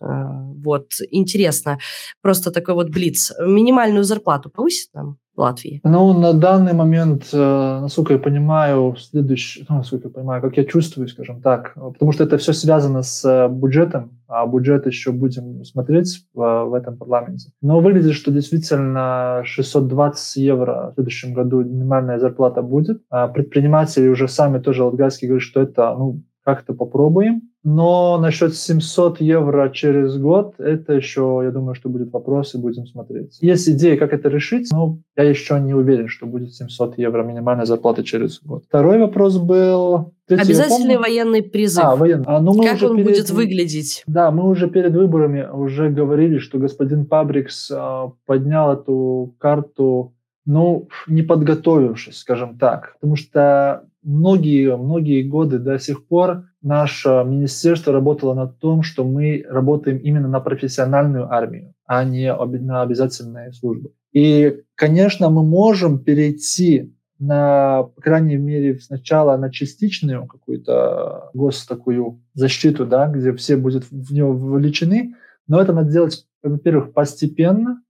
вот, 0.00 0.90
интересно, 1.10 1.78
просто 2.20 2.50
такой 2.50 2.74
вот 2.74 2.90
блиц. 2.90 3.32
Минимальную 3.40 4.02
зарплату 4.02 4.50
повысит 4.50 4.92
нам? 4.92 5.18
Латвии? 5.40 5.80
Ну, 5.84 6.12
на 6.18 6.32
данный 6.32 6.72
момент, 6.72 7.28
э, 7.32 7.78
насколько 7.80 8.14
я 8.14 8.18
понимаю, 8.18 8.96
следующий, 8.98 9.64
ну, 9.68 9.76
насколько 9.76 10.08
я 10.08 10.14
понимаю, 10.14 10.42
как 10.42 10.56
я 10.56 10.64
чувствую, 10.64 11.08
скажем 11.08 11.40
так, 11.40 11.74
потому 11.74 12.12
что 12.12 12.24
это 12.24 12.36
все 12.38 12.52
связано 12.52 13.02
с 13.02 13.24
э, 13.24 13.48
бюджетом, 13.48 14.10
а 14.28 14.46
бюджет 14.46 14.86
еще 14.86 15.12
будем 15.12 15.64
смотреть 15.64 16.24
в, 16.34 16.64
в 16.64 16.74
этом 16.74 16.96
парламенте. 16.96 17.50
Но 17.62 17.80
выглядит, 17.80 18.14
что 18.14 18.30
действительно 18.30 19.42
620 19.44 20.36
евро 20.36 20.90
в 20.90 20.94
следующем 20.94 21.34
году 21.34 21.64
минимальная 21.64 22.18
зарплата 22.18 22.62
будет. 22.62 23.02
А 23.10 23.26
предприниматели 23.28 24.08
уже 24.08 24.28
сами 24.28 24.58
тоже 24.58 24.84
латгальские 24.84 25.28
говорят, 25.28 25.42
что 25.42 25.60
это, 25.60 25.94
ну, 25.98 26.22
как-то 26.54 26.74
попробуем. 26.74 27.42
Но 27.62 28.18
насчет 28.18 28.56
700 28.56 29.20
евро 29.20 29.68
через 29.68 30.16
год, 30.16 30.54
это 30.58 30.94
еще, 30.94 31.42
я 31.44 31.50
думаю, 31.50 31.74
что 31.74 31.88
будет 31.90 32.10
вопрос, 32.10 32.54
и 32.54 32.58
будем 32.58 32.86
смотреть. 32.86 33.38
Есть 33.42 33.68
идея, 33.68 33.96
как 33.98 34.12
это 34.14 34.28
решить, 34.30 34.68
но 34.72 34.98
я 35.16 35.24
еще 35.24 35.60
не 35.60 35.74
уверен, 35.74 36.08
что 36.08 36.26
будет 36.26 36.54
700 36.54 36.98
евро 36.98 37.22
минимальная 37.22 37.66
зарплата 37.66 38.02
через 38.02 38.40
год. 38.42 38.64
Второй 38.66 38.98
вопрос 38.98 39.36
был... 39.36 40.12
Обязательный 40.28 40.96
военный 40.96 41.42
призыв. 41.42 41.84
А, 41.84 41.96
военный. 41.96 42.24
А, 42.26 42.40
ну 42.40 42.54
как 42.62 42.82
он 42.82 42.96
перед... 42.96 43.08
будет 43.08 43.30
выглядеть? 43.30 44.04
Да, 44.06 44.30
мы 44.30 44.48
уже 44.48 44.68
перед 44.68 44.94
выборами 44.94 45.46
уже 45.52 45.90
говорили, 45.90 46.38
что 46.38 46.58
господин 46.58 47.04
Пабрикс 47.04 47.70
э, 47.70 48.10
поднял 48.26 48.72
эту 48.72 49.34
карту 49.38 50.14
ну, 50.46 50.88
не 51.06 51.22
подготовившись, 51.22 52.18
скажем 52.18 52.58
так. 52.58 52.94
Потому 52.94 53.16
что 53.16 53.84
многие, 54.02 54.76
многие 54.76 55.22
годы 55.22 55.58
до 55.58 55.78
сих 55.78 56.06
пор 56.06 56.44
наше 56.62 57.08
министерство 57.26 57.92
работало 57.92 58.34
над 58.34 58.58
том, 58.58 58.82
что 58.82 59.04
мы 59.04 59.44
работаем 59.48 59.98
именно 59.98 60.28
на 60.28 60.40
профессиональную 60.40 61.32
армию, 61.32 61.74
а 61.86 62.04
не 62.04 62.34
на 62.34 62.82
обязательные 62.82 63.52
службы. 63.52 63.92
И, 64.12 64.62
конечно, 64.74 65.30
мы 65.30 65.44
можем 65.44 65.98
перейти 65.98 66.94
на, 67.18 67.82
по 67.82 68.00
крайней 68.00 68.36
мере, 68.36 68.78
сначала 68.80 69.36
на 69.36 69.50
частичную 69.50 70.26
какую-то 70.26 71.30
гос 71.34 71.66
такую 71.66 72.22
защиту, 72.34 72.86
да, 72.86 73.08
где 73.08 73.32
все 73.34 73.56
будут 73.56 73.84
в 73.90 74.12
нее 74.12 74.24
вовлечены, 74.24 75.14
но 75.46 75.60
это 75.60 75.72
надо 75.72 75.92
делать, 75.92 76.26
во-первых, 76.42 76.92
постепенно, 76.92 77.82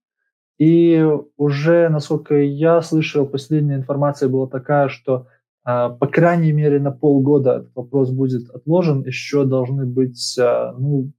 И 0.61 1.02
уже, 1.38 1.88
насколько 1.88 2.34
я 2.34 2.82
слышал, 2.82 3.24
последняя 3.24 3.76
информация 3.76 4.28
была 4.28 4.46
такая, 4.46 4.88
что 4.88 5.26
по 5.64 6.06
крайней 6.06 6.52
мере 6.52 6.80
на 6.80 6.90
полгода 6.90 7.58
этот 7.58 7.74
вопрос 7.74 8.11
будет 8.11 8.48
отложен, 8.50 9.04
еще 9.04 9.44
должны 9.44 9.84
быть 9.84 10.38
а, 10.38 10.72
ну, 10.78 11.12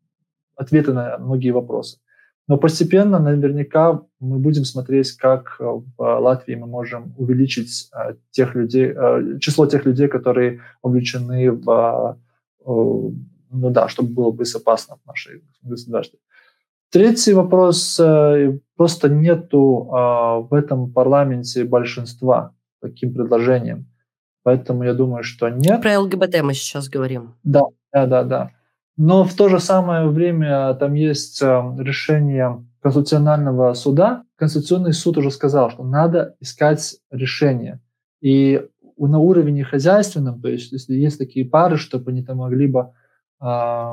ответы 0.55 0.93
на 0.93 1.17
многие 1.19 1.51
вопросы. 1.51 1.99
Но 2.47 2.57
постепенно, 2.57 3.19
наверняка, 3.19 4.01
мы 4.19 4.39
будем 4.39 4.65
смотреть, 4.65 5.11
как 5.13 5.57
в 5.59 5.85
Латвии 5.97 6.55
мы 6.55 6.67
можем 6.67 7.13
увеличить 7.17 7.89
а, 7.93 8.15
тех 8.31 8.55
людей, 8.55 8.93
число 9.39 9.67
тех 9.67 9.85
людей, 9.85 10.07
которые 10.07 10.61
вовлечены 10.81 11.51
в, 11.51 12.17
ну 12.65 13.69
да, 13.69 13.87
чтобы 13.87 14.09
было 14.09 14.31
безопасно 14.31 14.97
в 15.03 15.07
нашей 15.07 15.43
государстве. 15.61 16.19
Третий 16.89 17.33
вопрос. 17.33 17.97
Э, 17.99 18.57
просто 18.75 19.07
нету 19.07 19.87
в 20.49 20.49
этом 20.51 20.91
парламенте 20.91 21.63
большинства 21.63 22.53
таким 22.81 23.13
предложением. 23.13 23.90
Поэтому 24.43 24.83
я 24.83 24.93
думаю, 24.93 25.23
что 25.23 25.49
нет. 25.49 25.81
Про 25.81 25.99
ЛГБТ 25.99 26.41
мы 26.41 26.53
сейчас 26.53 26.89
говорим. 26.89 27.35
Да, 27.43 27.61
да, 27.93 28.05
да, 28.05 28.23
да. 28.23 28.51
Но 28.97 29.23
в 29.23 29.33
то 29.33 29.49
же 29.49 29.59
самое 29.59 30.07
время 30.07 30.73
там 30.75 30.93
есть 30.93 31.41
эм, 31.41 31.79
решение 31.79 32.65
Конституционального 32.81 33.73
суда. 33.73 34.23
Конституционный 34.35 34.93
суд 34.93 35.17
уже 35.17 35.31
сказал, 35.31 35.69
что 35.71 35.83
надо 35.83 36.35
искать 36.39 36.97
решение. 37.11 37.79
И 38.21 38.65
на 38.97 39.19
уровне 39.19 39.63
хозяйственном, 39.63 40.41
то 40.41 40.49
есть 40.49 40.71
если 40.71 40.93
есть 40.93 41.17
такие 41.17 41.45
пары, 41.45 41.77
чтобы 41.77 42.11
они 42.11 42.23
там 42.23 42.37
могли 42.37 42.67
бы 42.67 42.91
э, 43.41 43.91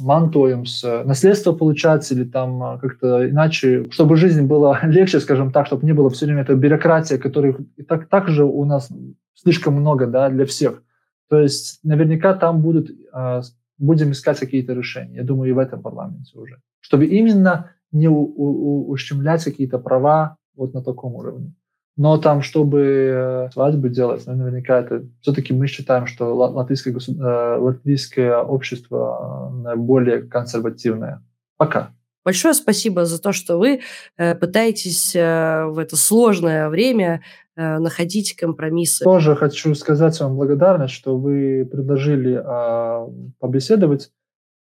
мантуем 0.00 0.66
с 0.66 1.04
наследство 1.04 1.52
получать 1.52 2.10
или 2.12 2.24
там 2.24 2.62
а, 2.62 2.78
как-то 2.78 3.28
иначе, 3.28 3.84
чтобы 3.90 4.16
жизнь 4.16 4.46
была 4.46 4.80
легче, 4.84 5.20
скажем 5.20 5.52
так, 5.52 5.66
чтобы 5.66 5.84
не 5.84 5.92
было 5.92 6.10
все 6.10 6.26
время 6.26 6.42
этой 6.42 6.56
бюрократии, 6.56 7.16
которая 7.16 7.56
и 7.76 7.82
так, 7.82 8.08
так 8.08 8.28
же 8.28 8.44
у 8.44 8.64
нас 8.64 8.90
слишком 9.34 9.74
много 9.74 10.06
да, 10.06 10.28
для 10.30 10.46
всех. 10.46 10.82
То 11.28 11.40
есть 11.40 11.80
наверняка 11.82 12.34
там 12.34 12.62
будут, 12.62 12.90
э, 12.90 13.42
будем 13.78 14.12
искать 14.12 14.38
какие-то 14.38 14.72
решения. 14.74 15.16
Я 15.16 15.24
думаю, 15.24 15.50
и 15.50 15.54
в 15.54 15.58
этом 15.58 15.82
парламенте 15.82 16.38
уже. 16.38 16.60
Чтобы 16.80 17.06
именно 17.06 17.70
не 17.92 18.08
у, 18.08 18.16
у, 18.16 18.90
ущемлять 18.90 19.44
какие-то 19.44 19.78
права 19.78 20.36
вот 20.56 20.74
на 20.74 20.82
таком 20.82 21.14
уровне. 21.14 21.52
Но 21.96 22.18
там, 22.18 22.42
чтобы 22.42 22.80
э, 22.80 23.50
свадьбы 23.52 23.88
делать, 23.88 24.24
ну, 24.26 24.34
наверняка 24.34 24.80
это 24.80 25.04
все-таки 25.20 25.52
мы 25.52 25.66
считаем, 25.68 26.06
что 26.06 26.34
латвийское, 26.34 26.92
государ... 26.92 27.26
Э, 27.26 27.58
латвийское 27.58 28.38
общество 28.38 29.52
более 29.76 30.22
консервативное. 30.22 31.22
Пока. 31.56 31.90
Большое 32.24 32.54
спасибо 32.54 33.04
за 33.04 33.20
то, 33.20 33.32
что 33.32 33.58
вы 33.58 33.82
пытаетесь 34.16 35.12
в 35.14 35.78
это 35.78 35.94
сложное 35.94 36.70
время 36.70 37.20
Э, 37.56 37.78
находить 37.78 38.34
компромиссы. 38.34 39.04
Тоже 39.04 39.36
хочу 39.36 39.72
сказать 39.76 40.18
вам 40.18 40.34
благодарность, 40.34 40.92
что 40.92 41.16
вы 41.16 41.68
предложили 41.70 42.42
э, 42.44 43.32
побеседовать. 43.38 44.10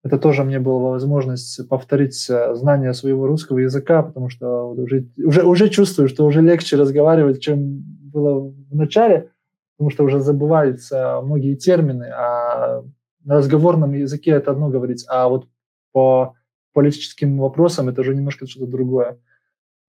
Это 0.04 0.18
тоже 0.18 0.44
мне 0.44 0.60
была 0.60 0.92
возможность 0.92 1.68
повторить 1.68 2.30
э, 2.30 2.56
знание 2.56 2.94
своего 2.94 3.28
русского 3.28 3.60
языка, 3.60 4.02
потому 4.02 4.30
что 4.30 4.72
уже, 4.72 5.10
уже, 5.18 5.44
уже 5.44 5.70
чувствую, 5.70 6.08
что 6.08 6.26
уже 6.26 6.42
легче 6.42 6.78
разговаривать, 6.78 7.42
чем 7.42 7.84
было 8.12 8.40
в 8.40 8.76
начале, 8.76 9.32
потому 9.78 9.90
что 9.92 10.04
уже 10.04 10.20
забываются 10.22 11.20
многие 11.22 11.56
термины, 11.56 12.06
а 12.06 12.84
на 13.26 13.36
разговорном 13.36 13.94
языке 13.94 14.32
это 14.32 14.52
одно 14.52 14.70
говорить, 14.70 15.06
а 15.10 15.28
вот 15.28 15.48
по 15.92 16.36
политическим 16.74 17.38
вопросам 17.38 17.90
это 17.90 18.02
уже 18.02 18.16
немножко 18.16 18.48
что-то 18.48 18.68
другое. 18.68 19.20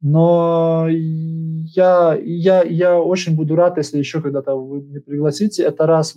Но 0.02 0.86
я, 0.88 2.18
я, 2.20 2.62
я 2.62 2.98
очень 2.98 3.36
буду 3.36 3.54
рад, 3.54 3.76
если 3.76 3.98
еще 3.98 4.22
когда-то 4.22 4.54
вы 4.54 4.80
меня 4.80 5.00
пригласите. 5.00 5.62
Это 5.62 5.86
раз. 5.86 6.16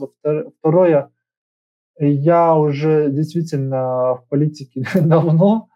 Второе, 0.59 1.09
я 1.99 2.55
уже 2.55 3.09
действительно 3.11 4.15
в 4.15 4.25
политике 4.29 4.85
давно, 4.95 5.69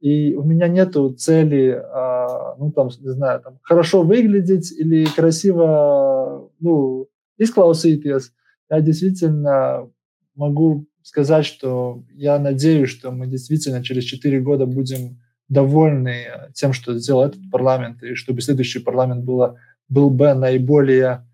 и 0.00 0.34
у 0.34 0.42
меня 0.42 0.68
нету 0.68 1.12
цели, 1.14 1.70
а, 1.70 2.56
ну 2.58 2.70
там, 2.72 2.88
не 3.00 3.10
знаю, 3.10 3.40
там, 3.40 3.58
хорошо 3.62 4.02
выглядеть 4.02 4.70
или 4.72 5.06
красиво, 5.06 6.50
ну, 6.60 7.08
изклаusīties. 7.40 8.24
Я 8.70 8.80
действительно 8.80 9.90
могу 10.34 10.86
сказать, 11.02 11.46
что 11.46 12.02
я 12.12 12.38
надеюсь, 12.38 12.90
что 12.90 13.10
мы 13.12 13.26
действительно 13.26 13.82
через 13.82 14.04
4 14.04 14.40
года 14.40 14.66
будем 14.66 15.20
довольны 15.48 16.26
тем, 16.54 16.72
что 16.72 16.98
сделал 16.98 17.24
этот 17.24 17.40
парламент, 17.50 18.02
и 18.02 18.14
чтобы 18.14 18.40
следующий 18.40 18.80
парламент 18.80 19.24
было, 19.24 19.56
был 19.88 20.10
бы 20.10 20.34
наиболее 20.34 21.26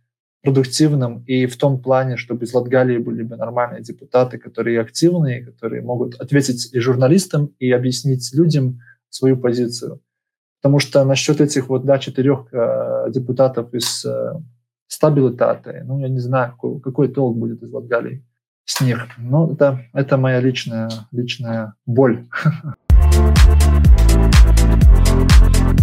продуктивным 0.42 1.22
и 1.26 1.46
в 1.46 1.56
том 1.56 1.82
плане, 1.82 2.16
чтобы 2.16 2.44
из 2.44 2.54
Латгалии 2.54 2.98
были 2.98 3.22
бы 3.22 3.36
нормальные 3.36 3.82
депутаты, 3.82 4.38
которые 4.38 4.80
активные, 4.80 5.44
которые 5.44 5.82
могут 5.82 6.14
ответить 6.14 6.72
и 6.72 6.80
журналистам, 6.80 7.54
и 7.58 7.70
объяснить 7.70 8.32
людям 8.32 8.80
свою 9.10 9.36
позицию. 9.36 10.00
Потому 10.62 10.78
что 10.78 11.04
насчет 11.04 11.40
этих 11.40 11.68
вот, 11.68 11.84
да, 11.84 11.98
четырех 11.98 12.46
э, 12.52 13.10
депутатов 13.10 13.74
из 13.74 14.04
э, 14.04 14.34
стабилитаты, 14.86 15.82
ну, 15.84 16.00
я 16.00 16.08
не 16.08 16.20
знаю, 16.20 16.52
какой, 16.52 16.80
какой 16.80 17.08
толк 17.08 17.36
будет 17.36 17.62
из 17.62 17.72
Латгалии 17.72 18.24
с 18.64 18.80
них. 18.80 19.06
Но 19.18 19.52
это, 19.52 19.80
это 19.92 20.16
моя 20.16 20.40
личная, 20.40 20.90
личная 21.12 21.74
боль. 21.86 22.26